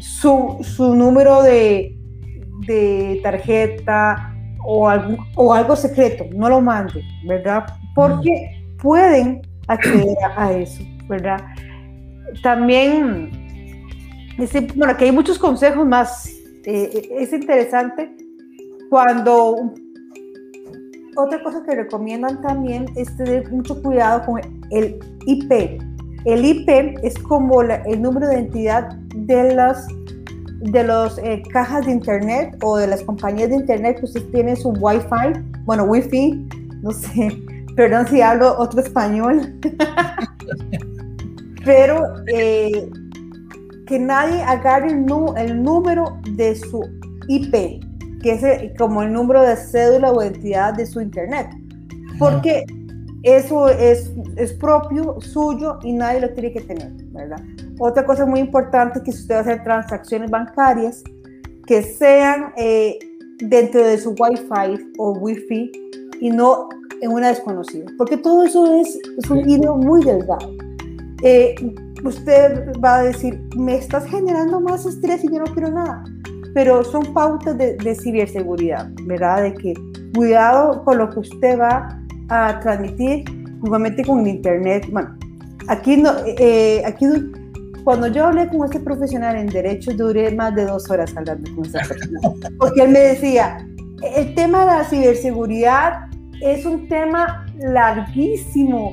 [0.01, 1.97] su, su número de,
[2.67, 7.65] de tarjeta o algo, o algo secreto, no lo mande, ¿verdad?
[7.95, 11.41] Porque pueden acceder a eso, ¿verdad?
[12.43, 13.31] También,
[14.75, 16.31] bueno, aquí hay muchos consejos más.
[16.67, 18.15] Eh, es interesante
[18.91, 19.73] cuando
[21.17, 25.81] otra cosa que recomiendan también es tener mucho cuidado con el IP.
[26.25, 26.69] El IP
[27.03, 29.87] es como el número de identidad de las
[30.73, 34.57] de los eh, cajas de internet o de las compañías de internet que usted tiene
[34.57, 36.49] su wifi, bueno, wifi,
[36.83, 37.29] no sé,
[37.77, 39.61] perdón si hablo otro español,
[41.65, 42.89] pero eh,
[43.87, 46.83] que nadie agarre el, el, número de su
[47.29, 47.83] IP,
[48.23, 51.49] que es como el número de cédula o identidad de su internet,
[52.19, 52.65] porque
[53.23, 57.41] eso es, es propio, suyo y nadie lo tiene que tener, ¿verdad?
[57.79, 61.03] Otra cosa muy importante es que si usted va a hacer transacciones bancarias,
[61.67, 62.99] que sean eh,
[63.39, 65.73] dentro de su Wi-Fi o Wi-Fi
[66.21, 66.69] y no
[67.01, 70.51] en una desconocida, porque todo eso es, es un hilo muy delgado.
[71.23, 71.55] Eh,
[72.05, 76.05] usted va a decir, me estás generando más estrés y yo no quiero nada,
[76.55, 79.43] pero son pautas de, de ciberseguridad, ¿verdad?
[79.43, 79.75] De que
[80.15, 83.25] cuidado con lo que usted va a transmitir,
[83.65, 84.87] igualmente con el Internet.
[84.91, 85.17] Bueno,
[85.69, 87.07] aquí, no, eh, aquí
[87.83, 91.67] cuando yo hablé con este profesional en Derecho, duré más de dos horas hablando con
[91.67, 92.21] esa persona.
[92.59, 93.67] Porque él me decía,
[94.17, 96.07] el tema de la ciberseguridad
[96.41, 98.93] es un tema larguísimo.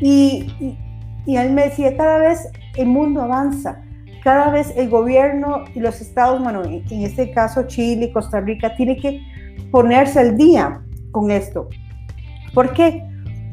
[0.00, 0.78] Y, y,
[1.26, 3.82] él me decía, cada vez el mundo avanza,
[4.22, 8.96] cada vez el gobierno y los estados, bueno, en este caso Chile, Costa Rica, tiene
[8.96, 9.20] que
[9.70, 10.80] ponerse al día
[11.12, 11.68] con esto.
[12.54, 13.02] ¿Por qué?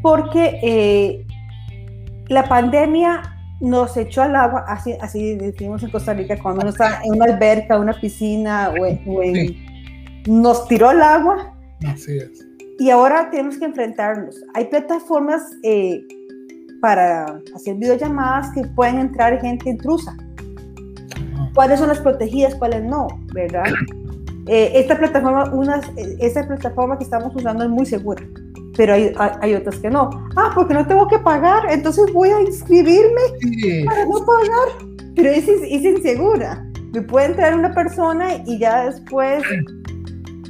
[0.01, 1.25] Porque eh,
[2.27, 3.21] la pandemia
[3.59, 7.25] nos echó al agua, así, así decimos en Costa Rica, cuando uno está en una
[7.25, 8.85] alberca, una piscina, o
[10.27, 11.53] nos tiró al agua.
[11.85, 12.47] Así es.
[12.79, 14.35] Y ahora tenemos que enfrentarnos.
[14.55, 16.01] Hay plataformas eh,
[16.81, 20.15] para hacer videollamadas que pueden entrar gente intrusa.
[21.53, 23.07] ¿Cuáles son las protegidas, cuáles no?
[23.33, 23.65] ¿Verdad?
[24.47, 25.79] Eh, esta plataforma, una,
[26.19, 28.23] esta plataforma que estamos usando es muy segura
[28.75, 30.09] pero hay, hay, otras que no.
[30.35, 33.21] Ah, porque no tengo que pagar, entonces voy a inscribirme
[33.85, 34.89] para no pagar.
[35.15, 36.65] Pero es, es insegura.
[36.93, 39.43] Me puede entrar una persona y ya después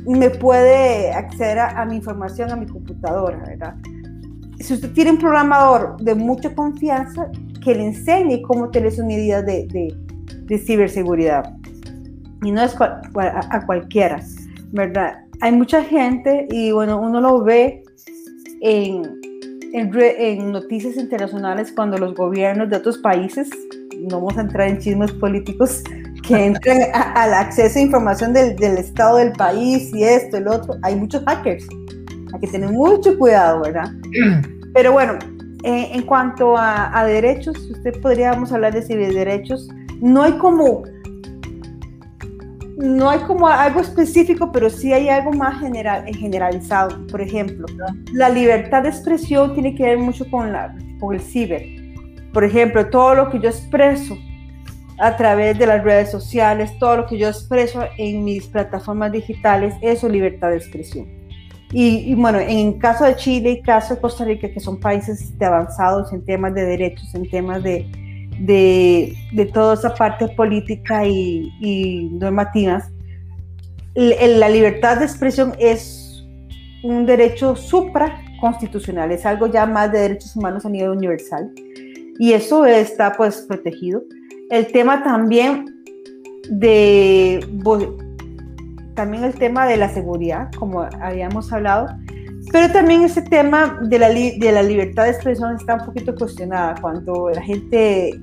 [0.06, 3.76] me puede acceder a, mi información a mi computadora, ¿verdad?
[4.62, 7.30] Si usted tiene un programador de mucha confianza,
[7.62, 9.68] que le enseñe cómo tener sus medidas de,
[10.48, 11.54] de, ciberseguridad.
[12.44, 14.22] Y no es a, a, cualquiera,
[14.72, 15.20] ¿verdad?
[15.40, 17.84] Hay mucha gente y bueno, uno lo ve
[18.62, 19.04] en,
[19.74, 23.50] en, noticias internacionales cuando los gobiernos de otros países,
[24.10, 25.84] no vamos a entrar en chismes políticos,
[26.28, 30.76] que entran al acceso a información del, del, estado del país y esto, el otro,
[30.82, 31.66] hay muchos hackers.
[32.34, 33.92] Hay que tener mucho cuidado, ¿verdad?
[34.74, 35.14] Pero bueno,
[35.64, 39.68] eh, en cuanto a, a, derechos, usted podríamos hablar de derechos
[40.02, 40.84] no hay como
[42.78, 47.06] no hay como algo específico, pero sí hay algo más general, generalizado.
[47.08, 47.68] Por ejemplo,
[48.12, 51.64] la libertad de expresión tiene que ver mucho con, la, con el ciber.
[52.34, 54.18] Por ejemplo, todo lo que yo expreso
[54.98, 59.76] a través de las redes sociales, todo lo que yo expreso en mis plataformas digitales,
[59.82, 61.21] eso es libertad de expresión.
[61.74, 65.46] Y, bueno, en caso de Chile y caso de Costa Rica, que son países de
[65.46, 67.86] avanzados en temas de derechos, en temas de,
[68.42, 72.90] de, de toda esa parte política y, y normativas,
[73.96, 76.26] la libertad de expresión es
[76.84, 81.52] un derecho supraconstitucional, es algo ya más de derechos humanos a nivel universal
[82.20, 84.04] y eso está pues protegido.
[84.50, 85.66] El tema también
[86.50, 87.46] de
[89.02, 91.88] también el tema de la seguridad, como habíamos hablado,
[92.52, 96.76] pero también ese tema de la, de la libertad de expresión está un poquito cuestionada
[96.80, 98.22] cuando la gente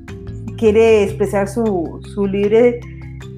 [0.56, 2.78] quiere expresar su, su libre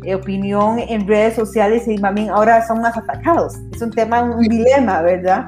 [0.05, 3.55] eh, opinión en redes sociales y mami, ahora son más atacados.
[3.73, 5.47] Es un tema, un dilema, ¿verdad?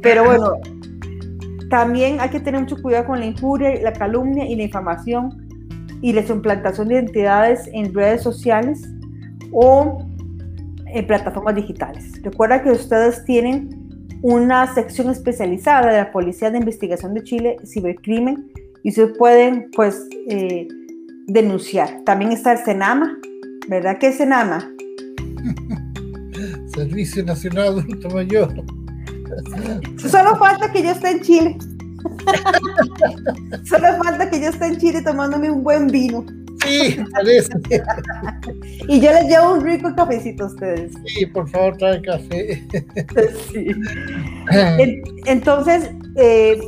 [0.00, 0.54] Pero bueno,
[1.68, 5.46] también hay que tener mucho cuidado con la injuria, la calumnia y la infamación
[6.00, 8.80] y la implantación de identidades en redes sociales
[9.52, 10.06] o
[10.94, 12.20] en plataformas digitales.
[12.22, 13.90] Recuerda que ustedes tienen
[14.22, 18.50] una sección especializada de la Policía de Investigación de Chile, Cibercrimen,
[18.82, 20.68] y se pueden pues eh,
[21.26, 22.02] denunciar.
[22.04, 23.16] También está el Senama,
[23.68, 23.98] ¿verdad?
[23.98, 24.70] ¿Qué es Senama?
[26.74, 28.52] Servicio Nacional Adulto Mayor.
[29.96, 31.58] Solo falta que yo esté en Chile.
[33.64, 36.24] Solo falta que yo esté en Chile tomándome un buen vino.
[36.66, 37.52] Sí, parece.
[38.88, 40.92] y yo les llevo un rico cafecito a ustedes.
[41.06, 42.62] Sí, por favor, trae café.
[43.52, 43.66] sí.
[45.26, 46.60] Entonces, eh,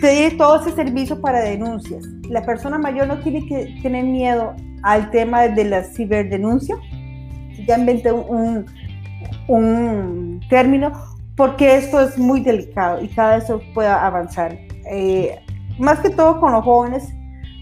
[0.00, 2.06] te todo ese servicio para denuncias.
[2.28, 6.76] La persona mayor no tiene que tener miedo al tema de la ciberdenuncia.
[7.66, 8.66] Ya inventé un,
[9.48, 10.92] un, término
[11.36, 13.44] porque esto es muy delicado y cada vez
[13.74, 14.56] puede avanzar.
[14.90, 15.38] Eh,
[15.78, 17.12] más que todo con los jóvenes,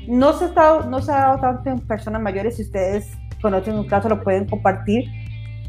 [0.09, 3.07] no se, ha dado, no se ha dado tanto en personas mayores, si ustedes
[3.43, 5.05] conocen un caso lo pueden compartir,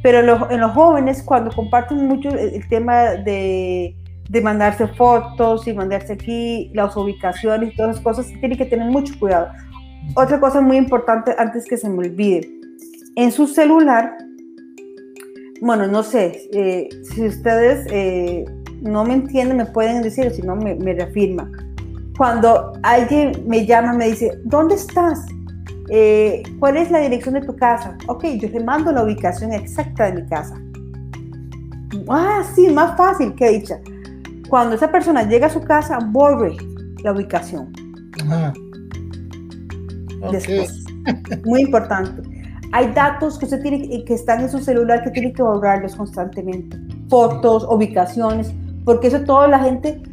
[0.02, 3.96] pero en los, jóvenes cuando comparten mucho el, tema de,
[4.30, 9.14] de, mandarse fotos y mandarse aquí las ubicaciones todas esas cosas, tienen que tener mucho
[9.20, 9.50] cuidado.
[10.16, 12.50] Otra cosa muy importante antes que se me olvide,
[13.16, 14.16] en su celular,
[15.62, 18.46] bueno, no sé, eh, si ustedes eh,
[18.82, 21.52] no me entienden, me pueden decir, si no, me, me reafirma
[22.20, 25.26] cuando alguien me llama, me dice, ¿dónde estás?
[25.88, 27.98] Eh, ¿Cuál es la dirección de tu casa?
[28.08, 30.54] Ok, yo te mando la ubicación exacta de mi casa.
[32.10, 33.80] Ah, sí, más fácil que dicha.
[34.50, 36.58] Cuando esa persona llega a su casa, borre
[37.06, 37.72] la ubicación.
[40.30, 40.84] Después.
[41.46, 42.22] Muy importante.
[42.74, 46.78] Hay datos que usted tiene que están en su celular que tiene que borrarlos constantemente.
[47.08, 48.52] Fotos, ubicaciones,
[48.84, 50.04] porque eso toda la gente,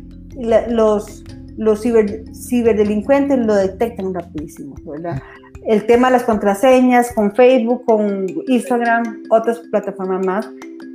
[0.69, 1.25] los
[1.57, 5.23] los ciberdelincuentes lo detectan rapidísimo, ¿verdad?
[5.65, 10.49] El tema de las contraseñas con Facebook, con Instagram, otras plataformas más,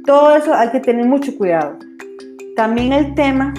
[0.05, 1.77] todo eso hay que tener mucho cuidado.
[2.55, 3.53] También el tema,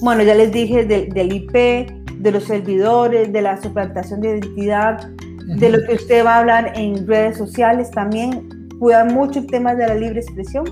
[0.00, 5.10] bueno, ya les dije del, IP, de los servidores, de la suplantación de identidad,
[5.58, 9.74] de lo que usted va a hablar en redes sociales, también cuida mucho el tema
[9.74, 10.64] de la libre expresión.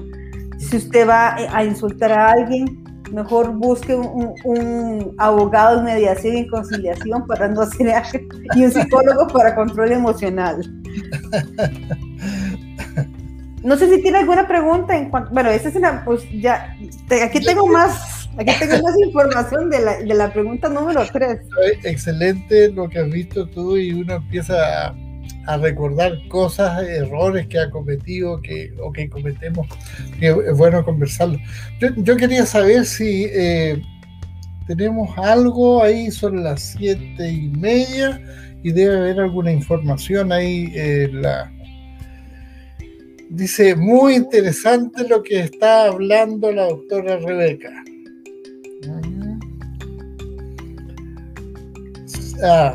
[0.58, 2.81] Si usted va a insultar a alguien,
[3.12, 8.02] mejor busque un, abogado de mediación y conciliación para no ser
[8.54, 10.62] y un psicólogo para control emocional.
[13.62, 16.76] No sé si tiene alguna pregunta en cuanto, bueno, esa es una, pues ya,
[17.24, 21.38] aquí tengo más, aquí tengo más información de la, de la pregunta número 3.
[21.84, 24.94] Excelente lo que has visto tú y uno empieza a
[25.46, 29.66] a recordar cosas, errores que ha cometido que, o que cometemos,
[30.20, 31.38] es bueno conversarlo.
[31.96, 33.82] Yo, quería saber si eh,
[34.66, 38.20] tenemos algo ahí, son las siete y media
[38.62, 40.72] y debe haber alguna información ahí.
[40.74, 41.52] Eh, la...
[43.30, 47.70] Dice, muy interesante lo que está hablando la doctora Rebeca.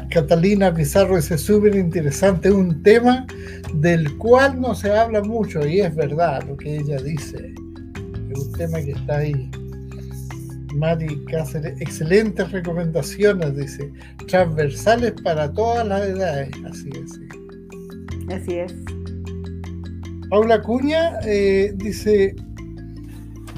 [0.10, 3.28] Catalina Pizarro dice súper interesante, un tema
[3.74, 7.54] del cual no se habla mucho y es verdad lo que ella dice.
[8.32, 9.52] Es un tema que está ahí.
[10.74, 13.92] Mari Cáceres, excelentes recomendaciones, dice,
[14.28, 18.34] transversales para todas las edades, así es.
[18.34, 18.74] Así es.
[20.30, 22.36] Paula Cuña eh, dice,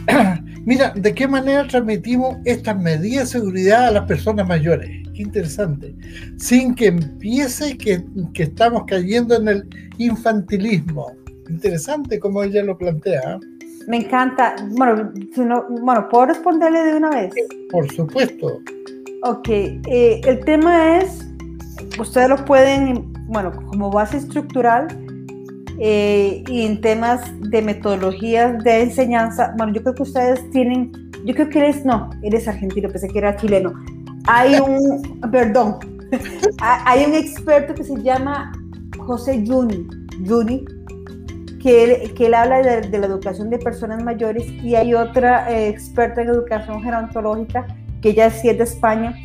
[0.69, 4.87] mira, ¿de qué manera transmitimos estas medidas de seguridad a las personas mayores?
[5.15, 5.93] interesante,
[6.37, 8.01] sin que empiece que,
[8.33, 11.11] que estamos cayendo en el infantilismo.
[11.49, 13.21] Interesante como ella lo plantea.
[13.25, 13.39] ¿ah?
[13.87, 14.55] Me encanta.
[14.77, 17.33] Bueno, si no, bueno, ¿puedo responderle de una vez?
[17.69, 18.61] Por supuesto.
[19.23, 21.27] Ok, eh, el tema es,
[21.99, 24.87] ustedes lo pueden, bueno, como base estructural
[25.79, 30.91] eh, y en temas de metodologías de enseñanza, bueno, yo creo que ustedes tienen,
[31.25, 33.73] yo creo que eres, no, eres argentino, pensé que era chileno,
[34.27, 35.77] hay un, perdón,
[36.59, 38.51] hay un experto que se llama
[38.97, 39.87] José Juni,
[40.27, 40.65] Juni
[41.59, 45.67] que, él, que él habla de, la educación de personas mayores y hay otra eh,
[45.67, 47.67] experta en educación gerontológica,
[48.01, 49.15] que ella sí es de España,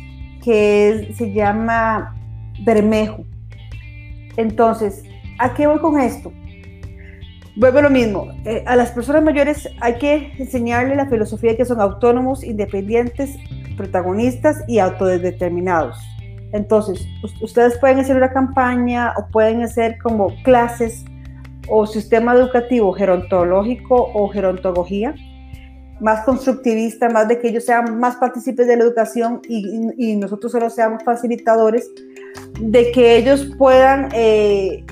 [0.43, 2.15] que se llama
[2.63, 3.25] Bermejo.
[4.37, 5.03] Entonces,
[5.39, 6.31] ¿a qué voy con esto?
[7.57, 11.65] Vuelvo lo mismo, eh, a las personas mayores hay que enseñarle la filosofía de que
[11.65, 13.31] son autónomos, independientes,
[13.77, 15.97] protagonistas y autodeterminados.
[16.51, 17.07] Entonces,
[17.41, 21.05] ustedes pueden hacer una campaña o pueden hacer como clases
[21.67, 25.15] o sistema educativo gerontológico o gerontología,
[25.99, 30.69] más constructivista, más de que ellos sean más partícipes de la educación y, nosotros solo
[30.69, 31.89] seamos facilitadores,
[32.59, 34.85] de que ellos puedan, eh,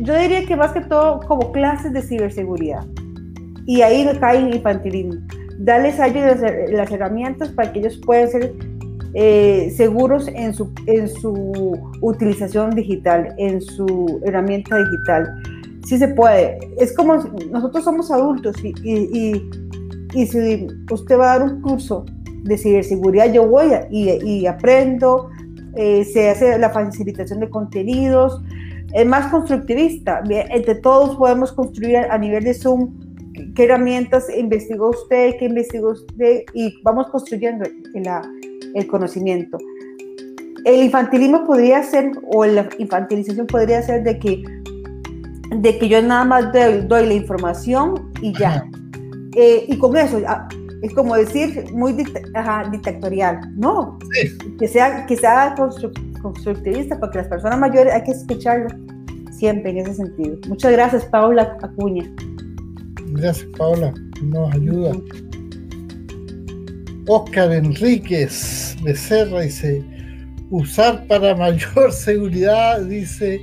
[0.00, 2.84] yo diría que más que todo como clases de ciberseguridad.
[3.66, 5.20] Y ahí cae infantilismo
[5.58, 6.40] darles a ellos
[6.70, 8.54] las, herramientas para que ellos puedan ser
[9.14, 15.28] eh, seguros en su, en su utilización digital, en su herramienta digital.
[15.86, 16.58] Sí se puede.
[16.78, 17.16] Es como
[17.50, 19.50] nosotros somos adultos y, y,
[20.14, 22.04] y, si usted va a dar un curso
[22.42, 25.30] de ciberseguridad, yo voy y, aprendo,
[25.76, 28.42] eh, se hace la facilitación de contenidos,
[28.94, 30.22] es más constructivista.
[30.28, 32.92] Entre todos podemos construir a nivel de Zoom
[33.54, 37.68] qué herramientas investigó usted, qué investigó usted y vamos construyendo
[38.74, 39.58] el conocimiento.
[40.64, 44.42] El infantilismo podría ser, o la infantilización podría ser de que,
[45.56, 48.64] de que yo nada más doy, la información y ya.
[49.36, 50.48] Eh, y con eso, ah,
[50.82, 53.40] es como decir, muy dictatorial.
[53.56, 53.98] No,
[54.58, 55.54] que sea, que sea
[56.24, 58.68] constructivista, porque las personas mayores hay que escucharlo
[59.30, 60.38] siempre en ese sentido.
[60.48, 62.10] Muchas gracias, Paula Acuña.
[63.08, 63.92] Gracias, Paula.
[64.22, 64.92] Nos ayuda.
[67.06, 69.84] Oscar Enríquez Becerra dice,
[70.50, 73.42] usar para mayor seguridad, dice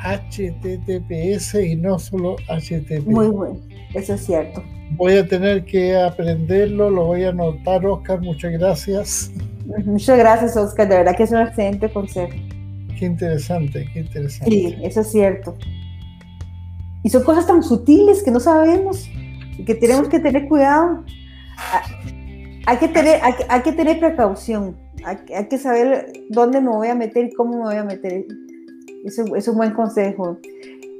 [0.00, 3.06] HTTPS y no solo HTTP.
[3.06, 3.60] Muy bueno,
[3.94, 4.64] eso es cierto.
[4.96, 9.30] Voy a tener que aprenderlo, lo voy a anotar, Oscar, muchas gracias.
[9.84, 12.32] Muchas gracias, Oscar, de verdad que es un excelente consejo.
[12.98, 14.50] Qué interesante, qué interesante.
[14.50, 15.56] Sí, eso es cierto.
[17.02, 19.08] Y son cosas tan sutiles que no sabemos
[19.58, 21.04] y que tenemos que tener cuidado.
[21.58, 21.82] Ah,
[22.66, 27.26] hay que tener, hay, que tener precaución, hay, que saber dónde me voy a meter
[27.26, 28.24] y cómo me voy a meter.
[29.04, 30.38] Eso es un buen consejo.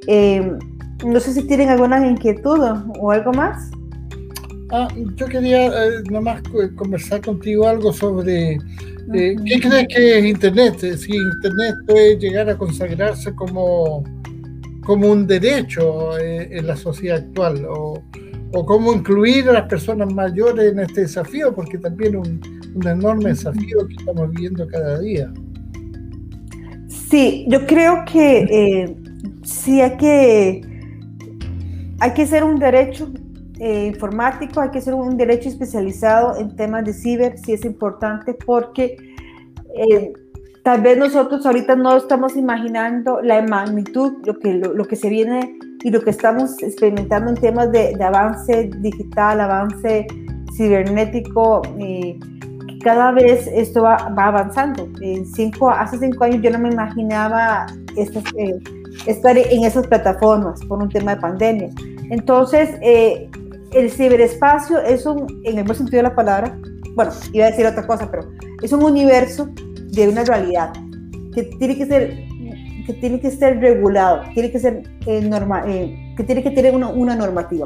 [0.07, 0.57] Eh,
[1.05, 2.59] no sé si tienen alguna inquietud
[2.99, 3.71] o algo más.
[4.69, 6.41] Ah, yo quería eh, nomás
[6.75, 12.57] conversar contigo algo sobre eh, qué crees que es Internet, si Internet puede llegar a
[12.57, 14.03] consagrarse como,
[14.85, 18.01] como un derecho en la sociedad actual o,
[18.53, 22.39] o cómo incluir a las personas mayores en este desafío, porque también un,
[22.75, 25.31] un enorme desafío que estamos viviendo cada día.
[26.87, 28.95] Sí, yo creo que eh,
[29.43, 30.61] sí hay que,
[31.99, 33.11] hay que ser un derecho
[33.59, 38.33] eh, informático, hay que ser un derecho especializado en temas de ciber, sí es importante
[38.33, 38.97] porque
[39.75, 40.13] eh,
[40.63, 45.57] tal vez nosotros ahorita no estamos imaginando la magnitud, lo que, lo que se viene
[45.83, 50.07] y lo que estamos experimentando en temas de, avance digital, avance
[50.55, 52.17] cibernético, eh,
[52.83, 54.87] cada vez esto va, avanzando.
[55.01, 58.59] En cinco, hace cinco años yo no me imaginaba eh,
[59.05, 61.69] estar en esas plataformas por un tema de pandemia.
[62.09, 63.29] Entonces, eh,
[63.73, 66.57] el ciberespacio es un, en el buen sentido de la palabra,
[66.95, 68.29] bueno, iba a decir otra cosa, pero
[68.61, 69.49] es un universo
[69.91, 70.73] de una realidad
[71.33, 72.33] que tiene que ser
[72.85, 76.75] que tiene que ser regulado, tiene que ser eh, norma, eh, que tiene que tener
[76.75, 77.65] una, normativa.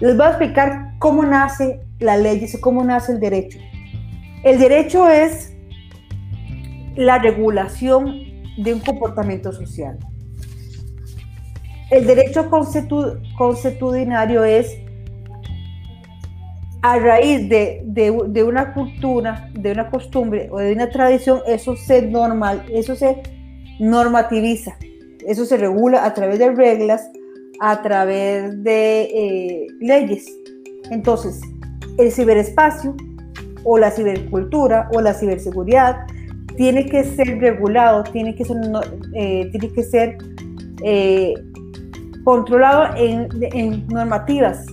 [0.00, 3.58] Les voy a explicar cómo nace la ley, y cómo nace el derecho.
[4.44, 5.54] El derecho es
[6.94, 8.22] la regulación
[8.56, 9.98] de un comportamiento social.
[11.90, 12.48] El derecho
[13.36, 14.85] consuetudinario es
[16.82, 22.02] a raíz de, de, una cultura, de una costumbre o de una tradición, eso se
[22.02, 23.22] normal, eso se
[23.80, 24.76] normativiza.
[25.26, 27.10] Eso se regula a través de reglas,
[27.60, 30.26] a través de eh, leyes.
[30.90, 31.40] Entonces,
[31.98, 32.94] el ciberespacio
[33.64, 36.06] o la cibercultura o la ciberseguridad
[36.56, 38.56] tiene que ser regulado, tiene que ser,
[39.14, 39.50] eh,
[40.82, 41.34] eh,
[42.24, 44.64] controlado en, normativas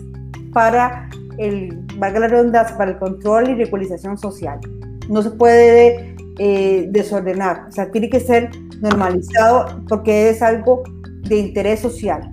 [0.54, 4.60] para el, valga la redundancia, para el control y regularización social.
[5.10, 8.50] No se puede desordenar, o sea, tiene que ser
[8.82, 10.84] normalizado porque es algo
[11.28, 12.32] de interés social.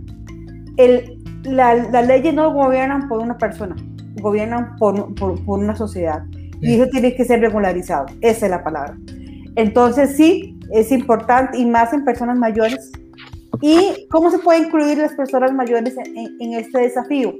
[0.76, 3.76] El, la, las leyes no gobiernan por una persona,
[4.20, 6.24] gobiernan por, por, una sociedad.
[6.62, 8.06] Y eso tiene que ser regularizado.
[8.20, 8.96] Esa es la palabra.
[9.56, 12.92] Entonces sí, es importante y más en personas mayores.
[13.62, 17.34] ¿Y cómo se puede incluir las personas mayores en, en este desafío?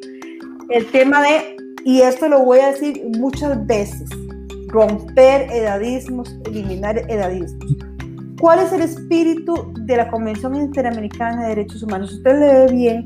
[0.70, 4.08] El tema de, y esto lo voy a decir muchas veces,
[4.68, 7.76] romper edadismos, eliminar edadismos.
[8.40, 12.12] ¿Cuál es el espíritu de la Convención Interamericana de Derechos Humanos?
[12.12, 13.04] Usted le ve bien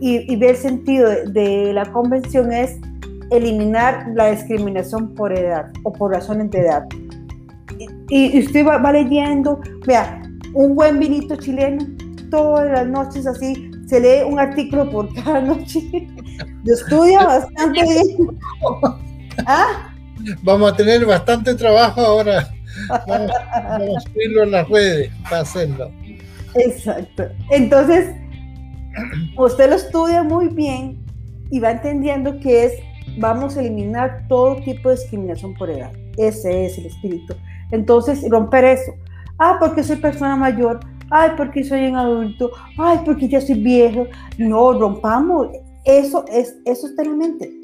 [0.00, 2.80] y, ve el sentido de, la convención es
[3.30, 6.84] eliminar la discriminación por edad o por razones de edad.
[8.08, 10.20] Y, usted va, leyendo, vea,
[10.52, 11.86] un buen vinito chileno,
[12.30, 15.80] todas las noches así, se lee un artículo por cada noche.
[16.64, 18.38] Yo estudia bastante bien.
[19.46, 19.94] ¿Ah?
[20.42, 22.48] Vamos a tener bastante trabajo ahora
[23.06, 25.90] Vamos, a subirlo en las redes para hacerlo.
[26.54, 27.24] Exacto.
[27.50, 28.14] Entonces,
[29.36, 30.98] usted lo estudia muy bien
[31.50, 32.72] y va entendiendo que es,
[33.18, 35.92] vamos a eliminar todo tipo de discriminación por edad.
[36.16, 37.34] ese es el espíritu.
[37.70, 38.92] Entonces, romper eso.
[39.38, 40.80] Ah, porque soy persona mayor.
[41.10, 42.50] Ay, porque soy un adulto.
[42.78, 44.06] Ay, porque ya soy viejo.
[44.38, 45.48] No, rompamos.
[45.84, 47.60] Eso es, eso está en la mente.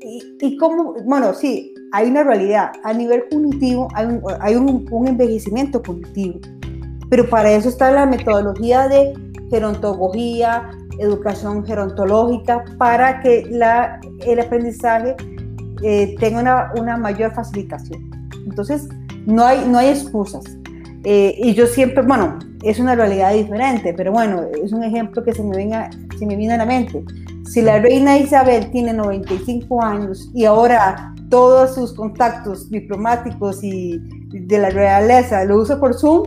[0.00, 2.72] y, y como, bueno, sí, hay una realidad.
[2.82, 6.40] A nivel cognitivo hay un, hay un, un envejecimiento cognitivo.
[7.08, 9.14] Pero para eso está la metodología de
[9.50, 15.14] gerontología, educación gerontológica, para que la, el aprendizaje
[15.82, 18.10] eh, tenga una, una, mayor facilitación.
[18.46, 18.88] Entonces,
[19.26, 20.44] no hay, no hay excusas.
[21.04, 25.32] Eh, y yo siempre, bueno, es una realidad diferente, pero bueno, es un ejemplo que
[25.32, 27.04] se me, venga, se me viene a la mente.
[27.44, 33.98] Si la reina Isabel tiene 95 años y ahora todos sus contactos diplomáticos y
[34.30, 36.24] de la realeza lo usa por Zoom,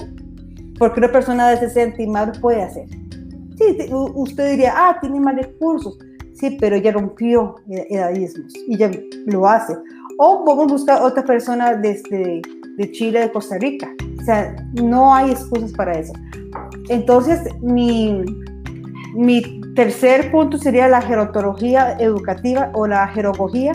[0.78, 2.88] porque una persona de 60 y más puede hacer.
[3.58, 5.98] Sí, usted diría, ah, tiene más recursos.
[6.34, 8.92] Sí, pero ella rompió edadismos y ya
[9.26, 9.76] lo hace.
[10.20, 12.42] O vamos a buscar otra persona desde
[12.78, 13.92] de Chile, de Costa Rica.
[14.28, 16.12] Sea, no hay excusas para eso.
[16.90, 18.26] Entonces, mi,
[19.16, 23.72] mi tercer punto sería la gerontología educativa o la jerogogía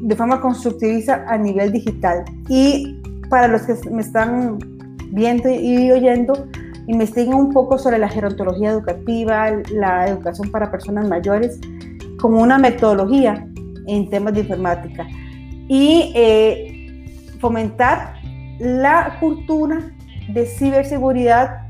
[0.00, 2.24] de forma constructivista a nivel digital.
[2.48, 2.98] Y
[3.28, 4.58] para los que me están
[5.10, 6.48] viendo y oyendo,
[6.86, 11.60] investiguen un poco sobre la gerontología educativa, la educación para personas mayores,
[12.18, 13.46] como una metodología
[13.86, 15.06] en temas de informática.
[15.68, 17.04] Y eh,
[17.38, 18.17] fomentar
[18.58, 19.92] la cultura
[20.28, 21.68] de ciberseguridad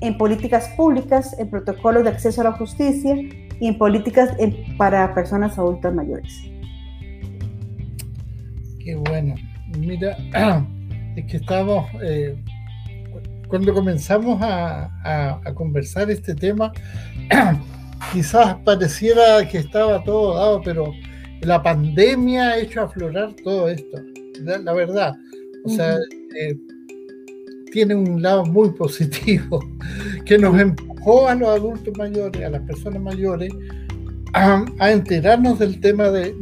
[0.00, 3.14] en políticas públicas, en protocolos de acceso a la justicia
[3.60, 4.30] y en políticas
[4.76, 6.50] para personas adultas mayores.
[8.84, 9.34] Qué bueno.
[9.78, 10.16] Mira,
[11.16, 12.36] es que estamos eh,
[13.48, 16.72] cuando comenzamos a, conversar este tema,
[18.12, 20.92] quizás pareciera que estaba todo dado, pero
[21.42, 23.98] la pandemia ha hecho aflorar todo esto,
[24.40, 25.14] la, verdad.
[25.66, 25.98] O sea,
[26.38, 26.56] eh,
[27.72, 29.60] tiene un lado muy positivo
[30.24, 33.52] que nos empujó a los adultos mayores, a las personas mayores,
[34.32, 36.34] a, enterarnos del tema de,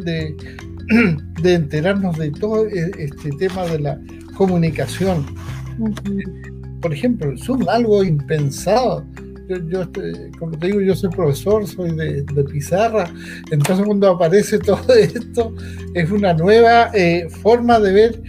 [1.43, 4.01] de, enterarnos de todo e, este tema de la
[4.37, 5.25] comunicación.
[6.81, 9.07] Por ejemplo, el Zoom, algo impensado.
[9.49, 9.83] Yo,
[10.39, 13.12] como te digo, yo soy profesor, soy de, pizarra,
[13.51, 15.55] entonces cuando aparece todo esto
[15.95, 18.22] es una nueva eh, forma de ver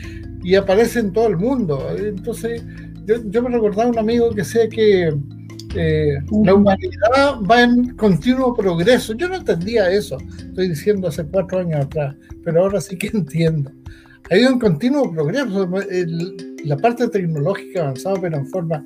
[0.45, 1.85] y aparece en todo el mundo.
[1.97, 2.63] Entonces,
[3.05, 5.13] yo, me recordaba un amigo que decía que
[5.75, 9.13] eh, la humanidad va en continuo progreso.
[9.13, 13.71] Yo no entendía eso, estoy diciendo hace cuatro años atrás, pero ahora sí que entiendo
[14.29, 15.69] ha ido en continuo progreso.
[16.63, 18.83] la parte tecnológica ha avanzado, pero en forma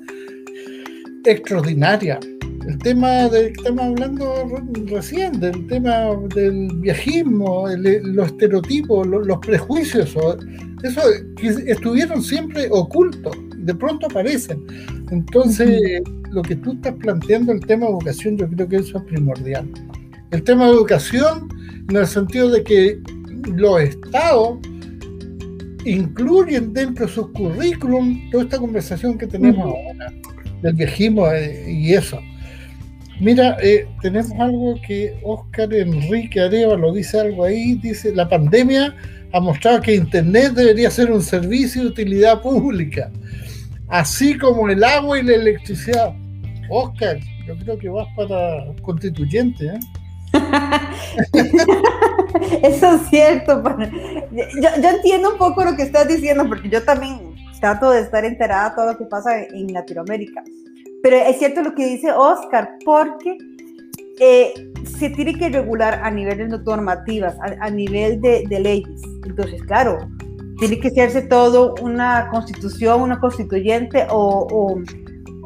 [1.24, 2.18] extraordinaria.
[2.66, 4.46] El tema del que estamos hablando
[4.86, 10.16] recién, del tema del viajismo, los estereotipos, los, prejuicios,
[10.82, 11.00] eso
[11.36, 14.64] que estuvieron siempre ocultos, de pronto aparecen.
[15.10, 19.04] Entonces, lo que tú estás planteando, el tema de educación, yo creo que eso es
[19.04, 19.68] primordial.
[20.30, 21.48] El tema de educación,
[21.88, 23.00] en el sentido de que
[23.56, 24.58] los estados
[25.84, 30.12] incluyen dentro de su currículum toda esta conversación que tenemos ahora
[30.62, 32.20] del viejismo eh, y eso.
[33.20, 38.94] Mira, eh, tenemos algo que Oscar Enrique Areva lo dice algo ahí, dice, la pandemia
[39.32, 43.10] ha mostrado que Internet debería ser un servicio de utilidad pública,
[43.88, 46.14] así como el agua y la electricidad.
[46.70, 49.80] Oscar, yo creo que vas para constituyente, ¿eh?
[52.62, 53.62] Eso es cierto.
[54.32, 58.70] Yo, entiendo un poco lo que estás diciendo, porque yo también trato de estar enterada
[58.70, 60.42] de todo lo que pasa en Latinoamérica.
[61.02, 63.36] Pero es cierto lo que dice Oscar, porque
[64.18, 64.52] eh,
[64.84, 69.02] se tiene que regular a nivel de normativas, a, nivel de, leyes.
[69.24, 69.98] Entonces, claro,
[70.58, 74.82] tiene que hacerse todo una constitución, una constituyente o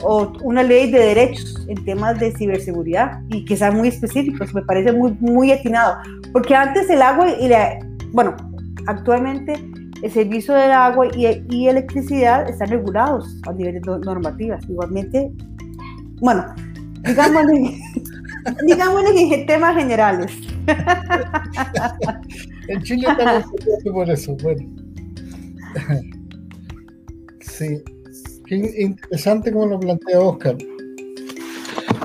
[0.03, 4.63] o una ley de derechos en temas de ciberseguridad y que sean muy específicos, me
[4.63, 5.97] parece muy, muy atinado.
[6.33, 7.79] Porque antes el agua y la,
[8.13, 8.37] bueno,
[8.87, 9.55] actualmente
[10.05, 14.63] el servicio del agua y, y electricidad están regulados a niveles normativas.
[14.69, 15.33] Igualmente,
[16.21, 16.45] bueno,
[17.05, 17.81] digámosle,
[18.67, 20.31] digámosle en temas generales.
[22.69, 23.45] en Chile estamos
[23.91, 24.69] por eso, bueno.
[27.41, 27.83] Sí,
[28.47, 30.59] Qué interesante como lo plantea Oscar.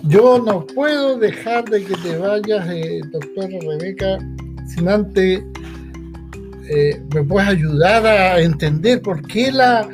[0.04, 4.20] Yo no puedo dejar de que te vayas, eh, doctora Rebeca,
[4.68, 5.44] sin antes
[6.70, 9.90] eh, me puedes ayudar a entender por qué la,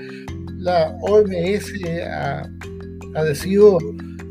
[0.57, 1.71] la OMS
[2.11, 2.49] ha,
[3.23, 3.77] decidido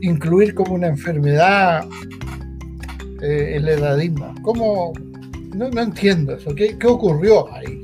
[0.03, 1.86] incluir como una enfermedad
[3.22, 4.34] eh, el edadismo.
[4.42, 4.92] ¿Cómo?
[5.55, 6.55] No, entiendo eso.
[6.55, 7.82] ¿Qué, ¿Qué ocurrió ahí?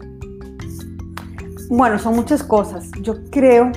[1.71, 2.91] Bueno, son muchas cosas.
[3.01, 3.73] Yo creo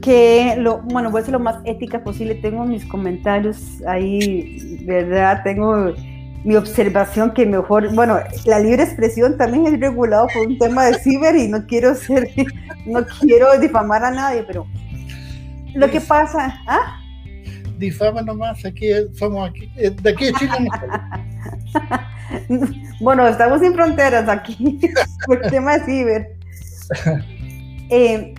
[0.00, 2.36] que lo, bueno, voy a ser lo más ética posible.
[2.36, 5.40] Tengo mis comentarios ahí, ¿verdad?
[5.42, 5.92] Tengo
[6.44, 10.94] mi observación que mejor, bueno, la libre expresión también es regulado por un tema de
[10.98, 12.28] ciber y no quiero ser,
[12.86, 14.66] no quiero difamar a nadie, pero
[15.74, 16.98] lo que pasa, ¿ah?
[17.78, 20.68] Difama nomás, aquí somos aquí, eh, de aquí de Chile.
[23.00, 24.80] bueno, estamos sin fronteras aquí
[25.26, 26.26] por el tema de ciber.
[27.94, 28.32] Eh,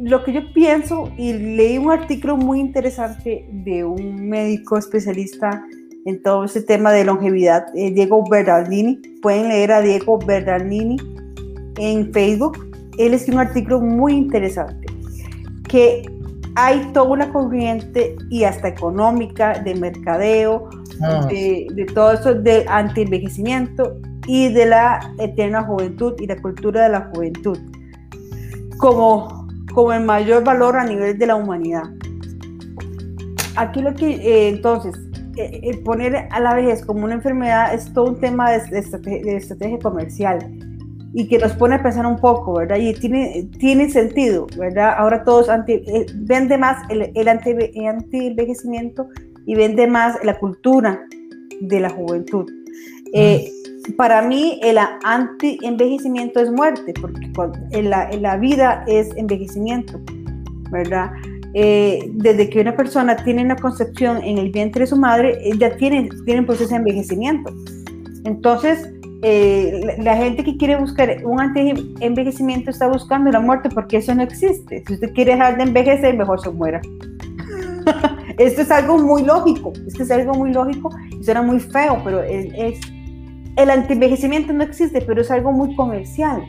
[0.00, 5.62] lo que yo pienso, y leí un artículo muy interesante de un médico especialista
[6.06, 8.96] en todo este tema de longevidad, eh, Diego Bernardini.
[9.20, 10.96] Pueden leer a Diego Bernardini
[11.78, 12.58] en Facebook.
[12.96, 14.86] Él escribió un artículo muy interesante,
[15.68, 16.08] que
[16.54, 20.70] hay toda una corriente y hasta económica de mercadeo,
[21.02, 21.26] ah.
[21.26, 26.88] de, de, todo eso de anti-envejecimiento y de la eterna juventud y la cultura de
[26.88, 27.58] la juventud
[28.78, 31.84] como, como el mayor valor a nivel de la humanidad.
[33.56, 34.94] Aquí lo que eh, entonces
[35.36, 38.78] eh, poner a la vejez como una enfermedad es todo un tema de,
[39.36, 40.38] estrategia, comercial
[41.12, 42.76] y que nos pone a pensar un poco, ¿verdad?
[42.76, 44.94] Y tiene, tiene sentido, ¿verdad?
[44.96, 49.08] Ahora todos anti, eh, vende más el, el anti-envejecimiento
[49.46, 51.00] y vende más la cultura
[51.60, 52.50] de la juventud.
[53.12, 53.50] Eh,
[53.96, 57.30] para mí el anti-envejecimiento es muerte, porque
[57.70, 60.00] en la, en la vida es envejecimiento,
[60.70, 61.12] ¿verdad?
[61.58, 65.56] Eh, desde que una persona tiene una concepción en el vientre de su madre, eh,
[65.56, 67.50] ya tiene, tiene proceso de envejecimiento.
[68.24, 68.92] Entonces,
[69.22, 74.22] eh, la, gente que quiere buscar un anti-envejecimiento está buscando la muerte porque eso no
[74.22, 74.84] existe.
[74.86, 76.82] Si usted quiere dejar de envejecer, mejor se muera.
[78.38, 82.22] esto es algo muy lógico, esto es algo muy lógico y suena muy feo, pero
[82.22, 82.80] es, es
[83.56, 86.42] el anti-envejecimiento no existe, pero es algo muy comercial,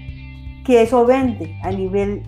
[0.65, 2.23] que eso vende a nivel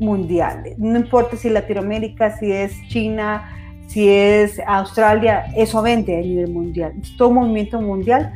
[0.00, 3.50] No importa si Latinoamérica, si es China,
[3.88, 6.92] si es Australia, eso vende a nivel mundial.
[7.02, 8.32] Es todo movimiento mundial.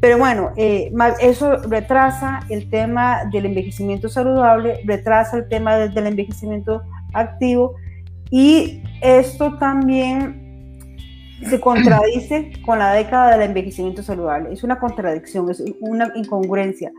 [0.00, 6.82] Pero bueno, eh, eso retrasa el tema del envejecimiento saludable, retrasa el tema del envejecimiento
[7.14, 7.74] activo
[8.30, 10.48] y esto también
[11.48, 14.52] se contradice con la década del envejecimiento saludable.
[14.52, 16.92] Es una contradicción, es una incongruencia.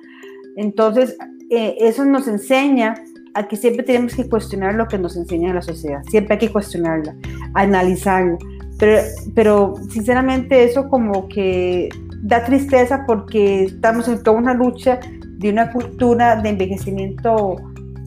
[0.57, 1.18] Entonces,
[1.49, 2.95] eh, eso nos enseña
[3.34, 6.52] a que siempre tenemos que cuestionar lo que nos enseña la sociedad, siempre hay que
[6.52, 7.16] cuestionarla,
[7.54, 8.38] analizarla.
[8.78, 9.02] Pero,
[9.36, 11.90] pero sinceramente eso como que
[12.22, 15.00] da tristeza porque estamos en toda una lucha
[15.38, 17.58] de una cultura de envejecimiento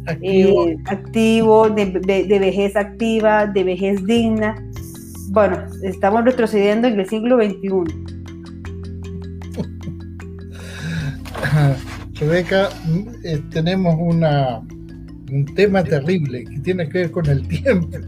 [0.07, 4.55] activo, eh, de, de, vejez activa, de vejez digna.
[5.31, 7.69] Bueno, estamos retrocediendo en el siglo XXI.
[12.21, 12.69] Rebeca,
[13.25, 14.63] eh, tenemos una,
[15.33, 17.99] un tema terrible que tiene que ver con el tiempo.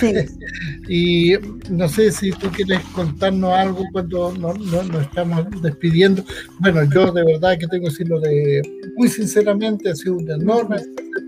[0.88, 1.34] y
[1.70, 6.24] no sé si tú quieres contarnos algo cuando nos no, estamos despidiendo.
[6.58, 8.62] Bueno, yo de verdad que tengo que decirlo de
[8.96, 10.78] muy sinceramente, ha sido un enorme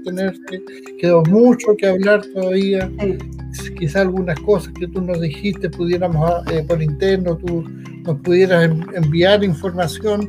[0.05, 0.63] tenerte.
[0.99, 2.91] Quedó mucho que hablar todavía.
[3.79, 7.65] Quizá algunas cosas que tú nos dijiste pudiéramos eh, por interno, tú
[8.05, 10.29] nos pudieras enviar información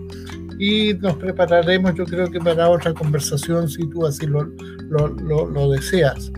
[0.59, 4.45] y nos prepararemos yo creo que para otra conversación si tú así lo,
[4.89, 6.31] lo, deseas.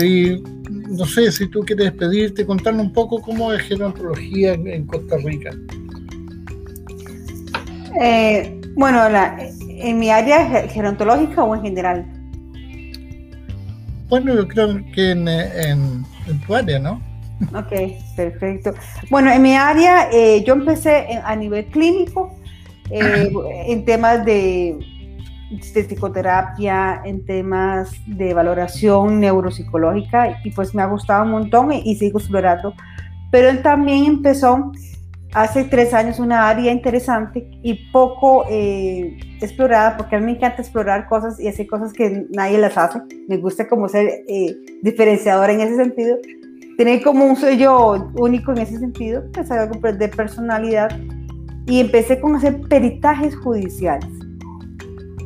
[0.00, 5.16] Y no sé si tú quieres despedirte, contarnos un poco cómo es gerontología en, Costa
[5.18, 5.50] Rica.
[8.00, 9.38] Eh, bueno, la,
[9.68, 12.06] en mi área gerontológica o en general.
[14.08, 16.04] Bueno, yo creo que en, en,
[16.46, 17.00] tu área, ¿no?
[17.54, 17.72] Ok,
[18.16, 18.74] perfecto.
[19.10, 22.35] Bueno, en mi área eh, yo empecé a nivel clínico
[22.90, 23.32] eh,
[23.66, 24.78] en temas de,
[25.60, 32.18] psicoterapia, en temas de valoración neuropsicológica y pues me ha gustado un montón y, sigo
[32.18, 32.74] explorando.
[33.30, 34.72] Pero él también empezó
[35.32, 40.62] hace tres años una área interesante y poco eh, explorada, porque a mí me encanta
[40.62, 43.00] explorar cosas y hacer cosas que nadie las hace.
[43.28, 46.16] Me gusta como ser eh, diferenciadora en ese sentido.
[46.78, 50.90] Tener como un sello único en ese sentido, pues algo de personalidad
[51.66, 54.08] y empecé con hacer peritajes judiciales,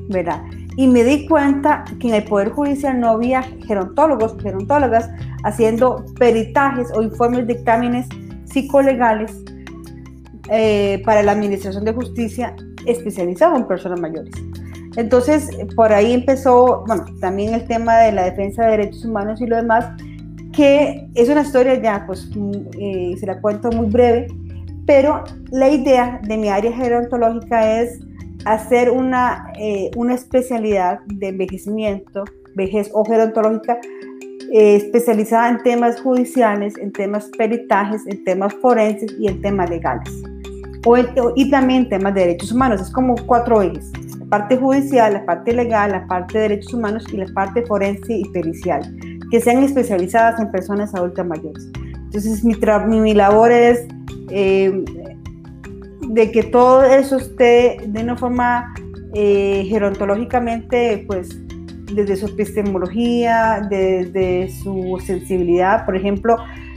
[0.08, 0.42] ¿verdad?
[0.76, 5.10] Y me di cuenta que en el Poder Judicial no había gerontólogos, gerontólogas
[5.44, 8.06] haciendo peritajes o informes dictámenes
[8.44, 9.32] psicolegales
[10.50, 12.54] eh, para la Administración de Justicia
[12.86, 14.32] especializado en personas mayores.
[14.96, 19.46] Entonces, por ahí empezó, bueno, también el tema de la defensa de derechos humanos y
[19.46, 19.86] lo demás,
[20.52, 22.28] que es una historia ya, pues
[22.78, 24.26] eh, se la cuento muy breve,
[24.90, 25.22] pero
[25.52, 28.00] la idea de mi área gerontológica es
[28.44, 32.24] hacer una, eh, una especialidad de envejecimiento,
[32.56, 33.78] vejez o gerontológica
[34.52, 40.10] eh, especializada en temas judiciales, en temas peritajes, en temas forenses y en temas legales.
[40.84, 40.96] O
[41.36, 42.80] y también en temas de derechos humanos.
[42.80, 43.92] Es como cuatro ejes.
[44.18, 48.12] La parte judicial, la parte legal, la parte de derechos humanos y la parte forense
[48.12, 48.82] y pericial,
[49.30, 51.70] que sean especializadas en personas adultas mayores.
[52.12, 52.56] Entonces mi,
[53.00, 53.86] mi, labor es
[54.30, 54.84] eh,
[56.08, 58.74] de que todo eso esté de una forma
[59.14, 61.38] eh, gerontológicamente, pues
[61.92, 66.36] desde su epistemología, desde su sensibilidad, por ejemplo,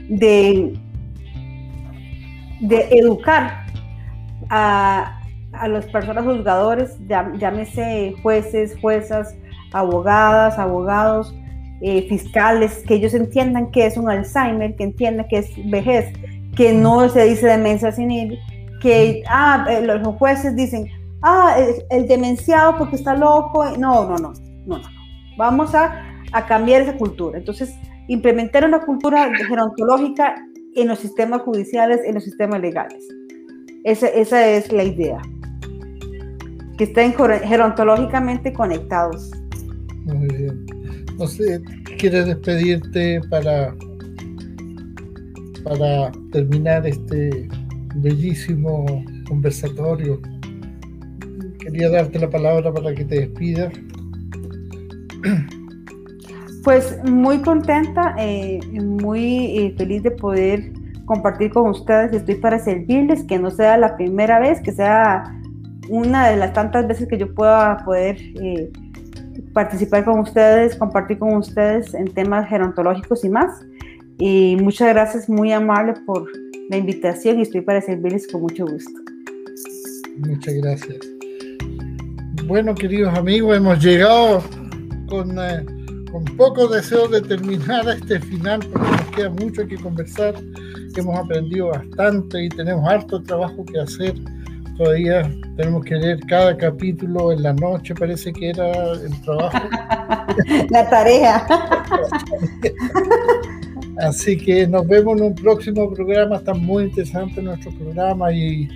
[0.10, 0.74] de,
[2.62, 3.66] de educar
[4.50, 5.22] a,
[5.54, 9.36] a los personas juzgadores, llámese jueces, juezas,
[9.72, 11.36] abogadas, abogados,
[11.82, 16.14] eh, fiscales, que ellos entiendan que es un Alzheimer, que entiendan que es vejez,
[16.56, 18.40] que no se dice demencia senil,
[18.82, 20.88] que ah, eh, los jueces dicen,
[21.22, 21.56] ah,
[21.90, 23.66] el, demenciado porque está loco.
[23.78, 24.34] No, no, no,
[24.66, 24.84] no, no.
[25.38, 27.38] Vamos a, a cambiar esa cultura.
[27.40, 27.74] Entonces,
[28.08, 30.36] implementar una cultura gerontológica
[30.76, 33.04] en los sistemas judiciales, en los sistemas legales.
[33.84, 35.22] Esa, esa es la idea.
[36.78, 39.32] Que estén gerontológicamente conectados.
[40.06, 40.66] Muy bien.
[41.18, 41.62] No sé,
[42.00, 43.76] ¿quieres despedirte para,
[45.64, 47.48] para terminar este
[47.96, 48.86] bellísimo
[49.28, 50.20] conversatorio.
[51.60, 53.74] Quería darte la palabra para que te despidas.
[56.64, 60.72] Pues muy contenta, eh, muy eh, feliz de poder
[61.06, 62.14] compartir con ustedes.
[62.14, 65.24] Estoy para servirles, que no sea la primera vez, que sea
[65.90, 68.72] una de las tantas veces que yo pueda poder eh,
[69.54, 73.60] participar con ustedes, compartir con ustedes en temas gerontológicos y más.
[74.20, 76.30] Y muchas gracias, muy amable por
[76.70, 78.92] la invitación y estoy para servirles con mucho gusto.
[80.18, 80.98] Muchas gracias.
[82.46, 84.44] Bueno, queridos amigos, hemos llegado
[85.08, 85.66] con, eh,
[86.12, 90.36] con poco deseo de terminar este final porque nos queda mucho que conversar.
[90.96, 94.14] Hemos aprendido bastante y tenemos harto trabajo que hacer.
[94.78, 99.58] Todavía tenemos que leer cada capítulo en la noche, parece que era el trabajo.
[100.70, 101.48] la tarea.
[103.98, 106.38] Así que nos vemos en un próximo programa.
[106.38, 108.68] Está muy interesante nuestro programa y,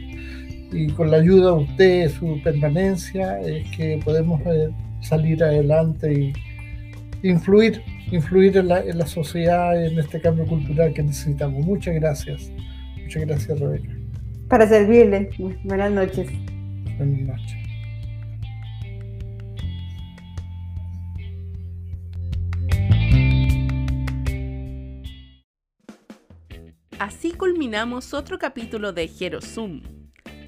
[0.96, 4.70] con la ayuda de ustedes, su permanencia, es que podemos eh,
[5.02, 11.04] salir adelante y influir, influir en la, en la sociedad, en este cambio cultural que
[11.04, 11.66] necesitamos.
[11.66, 12.52] Muchas gracias.
[13.02, 13.90] Muchas gracias, Rebeca.
[14.50, 15.30] Para servirle.
[15.64, 16.30] Buenas noches.
[16.98, 17.57] Buenas noches.
[27.08, 29.08] Así culminamos otro capítulo de
[29.42, 29.82] Zoom.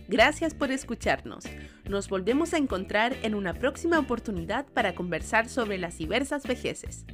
[0.09, 1.45] Gracias por escucharnos.
[1.87, 7.05] Nos volvemos a encontrar en una próxima oportunidad para conversar sobre las diversas vejeces.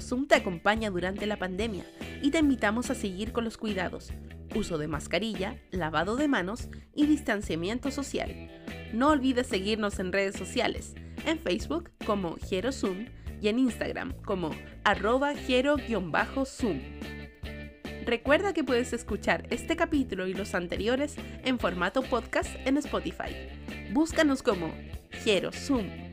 [0.00, 1.84] Zoom te acompaña durante la pandemia
[2.22, 4.12] y te invitamos a seguir con los cuidados,
[4.56, 8.50] uso de mascarilla, lavado de manos y distanciamiento social.
[8.92, 12.36] No olvides seguirnos en redes sociales, en Facebook como
[12.72, 13.06] Zoom
[13.40, 14.50] y en Instagram como
[14.82, 16.80] arroba zoom
[18.04, 23.48] Recuerda que puedes escuchar este capítulo y los anteriores en formato podcast en Spotify.
[23.92, 24.72] Búscanos como
[25.22, 26.11] Quiero Zoom